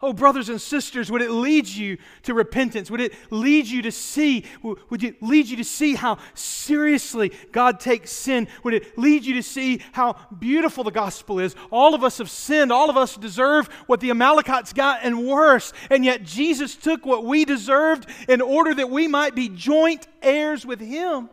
Oh, 0.00 0.12
brothers 0.12 0.48
and 0.48 0.60
sisters, 0.60 1.10
would 1.10 1.22
it 1.22 1.30
lead 1.32 1.66
you 1.66 1.98
to 2.22 2.32
repentance? 2.32 2.88
Would 2.88 3.00
it 3.00 3.14
lead 3.30 3.66
you 3.66 3.82
to 3.82 3.90
see? 3.90 4.44
Would 4.62 5.02
it 5.02 5.20
lead 5.20 5.48
you 5.48 5.56
to 5.56 5.64
see 5.64 5.96
how 5.96 6.18
seriously 6.34 7.32
God 7.50 7.80
takes 7.80 8.12
sin? 8.12 8.46
Would 8.62 8.74
it 8.74 8.96
lead 8.96 9.24
you 9.24 9.34
to 9.34 9.42
see 9.42 9.82
how 9.90 10.14
beautiful 10.38 10.84
the 10.84 10.92
gospel 10.92 11.40
is? 11.40 11.56
All 11.72 11.96
of 11.96 12.04
us 12.04 12.18
have 12.18 12.30
sinned. 12.30 12.70
All 12.70 12.90
of 12.90 12.96
us 12.96 13.16
deserve 13.16 13.66
what 13.88 13.98
the 13.98 14.10
Amalekites 14.10 14.72
got 14.72 15.00
and 15.02 15.26
worse. 15.26 15.72
And 15.90 16.04
yet 16.04 16.22
Jesus 16.22 16.76
took 16.76 17.04
what 17.04 17.24
we 17.24 17.44
deserved 17.44 18.06
in 18.28 18.40
order 18.40 18.72
that 18.74 18.90
we 18.90 19.08
might 19.08 19.34
be 19.34 19.48
joint 19.48 20.06
heirs 20.22 20.64
with 20.64 20.78
Him. 20.78 21.28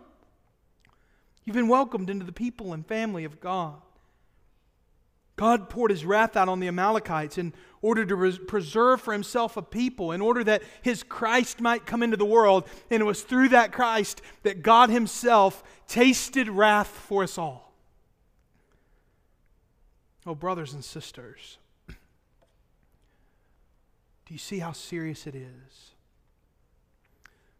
You've 1.43 1.55
been 1.55 1.67
welcomed 1.67 2.09
into 2.09 2.25
the 2.25 2.31
people 2.31 2.73
and 2.73 2.83
family 2.83 3.25
of 3.25 3.39
God. 3.39 3.75
God 5.35 5.69
poured 5.69 5.91
his 5.91 6.05
wrath 6.05 6.37
out 6.37 6.47
on 6.47 6.59
the 6.59 6.67
Amalekites 6.67 7.37
in 7.37 7.53
order 7.85 8.03
to 8.03 8.15
res- 8.15 8.39
preserve 8.39 8.99
for 8.99 9.13
himself 9.13 9.57
a 9.57 9.61
people, 9.61 10.11
in 10.11 10.19
order 10.19 10.43
that 10.43 10.63
his 10.81 11.03
Christ 11.03 11.61
might 11.61 11.85
come 11.85 12.01
into 12.01 12.17
the 12.17 12.25
world. 12.25 12.67
And 12.89 12.99
it 12.99 13.05
was 13.05 13.21
through 13.21 13.49
that 13.49 13.71
Christ 13.71 14.23
that 14.41 14.63
God 14.63 14.89
himself 14.89 15.63
tasted 15.87 16.49
wrath 16.49 16.87
for 16.87 17.21
us 17.21 17.37
all. 17.37 17.73
Oh, 20.25 20.33
brothers 20.33 20.73
and 20.73 20.83
sisters, 20.83 21.59
do 21.87 21.93
you 24.33 24.39
see 24.39 24.57
how 24.57 24.71
serious 24.71 25.27
it 25.27 25.35
is? 25.35 25.91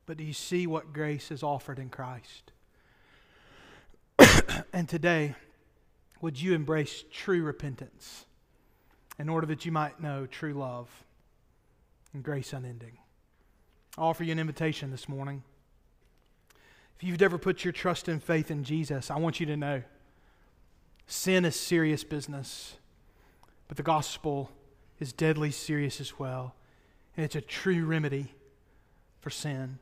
But 0.07 0.17
do 0.17 0.23
you 0.23 0.33
see 0.33 0.65
what 0.65 0.91
grace 0.91 1.29
is 1.29 1.43
offered 1.43 1.77
in 1.77 1.89
Christ? 1.89 2.51
and 4.73 4.89
today, 4.89 5.35
would 6.21 6.41
you 6.41 6.55
embrace 6.55 7.03
true 7.11 7.43
repentance 7.43 8.25
in 9.17 9.29
order 9.29 9.47
that 9.47 9.65
you 9.65 9.71
might 9.71 10.01
know 10.01 10.25
true 10.25 10.53
love 10.53 10.89
and 12.13 12.23
grace 12.23 12.53
unending? 12.53 12.97
I 13.97 14.01
offer 14.01 14.23
you 14.23 14.31
an 14.31 14.39
invitation 14.39 14.91
this 14.91 15.07
morning. 15.07 15.43
If 16.95 17.03
you've 17.03 17.21
ever 17.21 17.37
put 17.37 17.63
your 17.63 17.73
trust 17.73 18.07
and 18.07 18.21
faith 18.21 18.51
in 18.51 18.63
Jesus, 18.63 19.11
I 19.11 19.17
want 19.17 19.39
you 19.39 19.45
to 19.47 19.57
know 19.57 19.83
sin 21.07 21.45
is 21.45 21.55
serious 21.55 22.03
business, 22.03 22.77
but 23.67 23.77
the 23.77 23.83
gospel 23.83 24.51
is 24.99 25.11
deadly 25.13 25.51
serious 25.51 25.99
as 25.99 26.17
well. 26.17 26.55
And 27.17 27.25
it's 27.25 27.35
a 27.35 27.41
true 27.41 27.85
remedy 27.85 28.33
for 29.19 29.29
sin. 29.29 29.79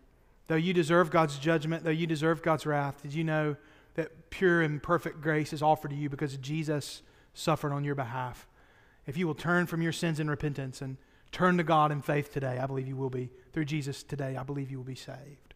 Though 0.47 0.55
you 0.55 0.73
deserve 0.73 1.09
God's 1.09 1.37
judgment, 1.37 1.83
though 1.83 1.89
you 1.89 2.05
deserve 2.05 2.41
God's 2.41 2.65
wrath, 2.65 3.01
did 3.01 3.13
you 3.13 3.23
know? 3.23 3.55
that 3.95 4.29
pure 4.29 4.61
and 4.61 4.81
perfect 4.81 5.21
grace 5.21 5.53
is 5.53 5.61
offered 5.61 5.91
to 5.91 5.95
you 5.95 6.09
because 6.09 6.35
Jesus 6.37 7.01
suffered 7.33 7.71
on 7.71 7.83
your 7.83 7.95
behalf. 7.95 8.47
If 9.05 9.17
you 9.17 9.27
will 9.27 9.35
turn 9.35 9.65
from 9.65 9.81
your 9.81 9.91
sins 9.91 10.19
in 10.19 10.29
repentance 10.29 10.81
and 10.81 10.97
turn 11.31 11.57
to 11.57 11.63
God 11.63 11.91
in 11.91 12.01
faith 12.01 12.31
today, 12.31 12.59
I 12.59 12.65
believe 12.65 12.87
you 12.87 12.95
will 12.95 13.09
be. 13.09 13.29
Through 13.51 13.65
Jesus 13.65 14.03
today, 14.03 14.37
I 14.37 14.43
believe 14.43 14.71
you 14.71 14.77
will 14.77 14.85
be 14.85 14.95
saved. 14.95 15.53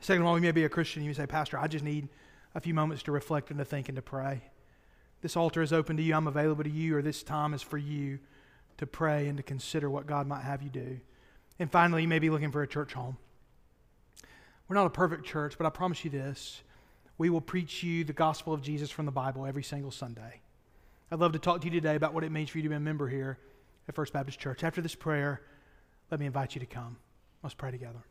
Second 0.00 0.22
of 0.22 0.28
all, 0.28 0.36
you 0.36 0.42
may 0.42 0.52
be 0.52 0.64
a 0.64 0.68
Christian. 0.68 1.02
You 1.02 1.10
may 1.10 1.14
say, 1.14 1.26
Pastor, 1.26 1.58
I 1.58 1.68
just 1.68 1.84
need 1.84 2.08
a 2.54 2.60
few 2.60 2.74
moments 2.74 3.02
to 3.04 3.12
reflect 3.12 3.50
and 3.50 3.58
to 3.58 3.64
think 3.64 3.88
and 3.88 3.96
to 3.96 4.02
pray. 4.02 4.42
This 5.20 5.36
altar 5.36 5.62
is 5.62 5.72
open 5.72 5.96
to 5.96 6.02
you. 6.02 6.14
I'm 6.14 6.26
available 6.26 6.64
to 6.64 6.70
you, 6.70 6.96
or 6.96 7.02
this 7.02 7.22
time 7.22 7.54
is 7.54 7.62
for 7.62 7.78
you 7.78 8.18
to 8.78 8.86
pray 8.86 9.28
and 9.28 9.36
to 9.36 9.42
consider 9.42 9.88
what 9.88 10.06
God 10.06 10.26
might 10.26 10.42
have 10.42 10.62
you 10.62 10.70
do. 10.70 10.98
And 11.60 11.70
finally, 11.70 12.02
you 12.02 12.08
may 12.08 12.18
be 12.18 12.30
looking 12.30 12.50
for 12.50 12.62
a 12.62 12.66
church 12.66 12.92
home. 12.94 13.16
We're 14.66 14.74
not 14.74 14.86
a 14.86 14.90
perfect 14.90 15.24
church, 15.24 15.54
but 15.56 15.66
I 15.66 15.70
promise 15.70 16.04
you 16.04 16.10
this 16.10 16.62
we 17.18 17.30
will 17.30 17.40
preach 17.40 17.84
you 17.84 18.02
the 18.02 18.12
gospel 18.12 18.52
of 18.52 18.62
Jesus 18.62 18.90
from 18.90 19.06
the 19.06 19.12
Bible 19.12 19.46
every 19.46 19.62
single 19.62 19.92
Sunday. 19.92 20.40
I'd 21.12 21.18
love 21.18 21.32
to 21.32 21.38
talk 21.38 21.60
to 21.60 21.66
you 21.66 21.70
today 21.70 21.94
about 21.94 22.14
what 22.14 22.24
it 22.24 22.32
means 22.32 22.48
for 22.48 22.56
you 22.56 22.62
to 22.62 22.70
be 22.70 22.74
a 22.74 22.80
member 22.80 23.06
here 23.06 23.36
at 23.86 23.94
First 23.94 24.14
Baptist 24.14 24.38
Church. 24.38 24.64
After 24.64 24.80
this 24.80 24.94
prayer, 24.94 25.42
let 26.10 26.18
me 26.18 26.24
invite 26.24 26.54
you 26.54 26.60
to 26.60 26.66
come. 26.66 26.96
Let's 27.42 27.52
pray 27.52 27.70
together. 27.70 28.02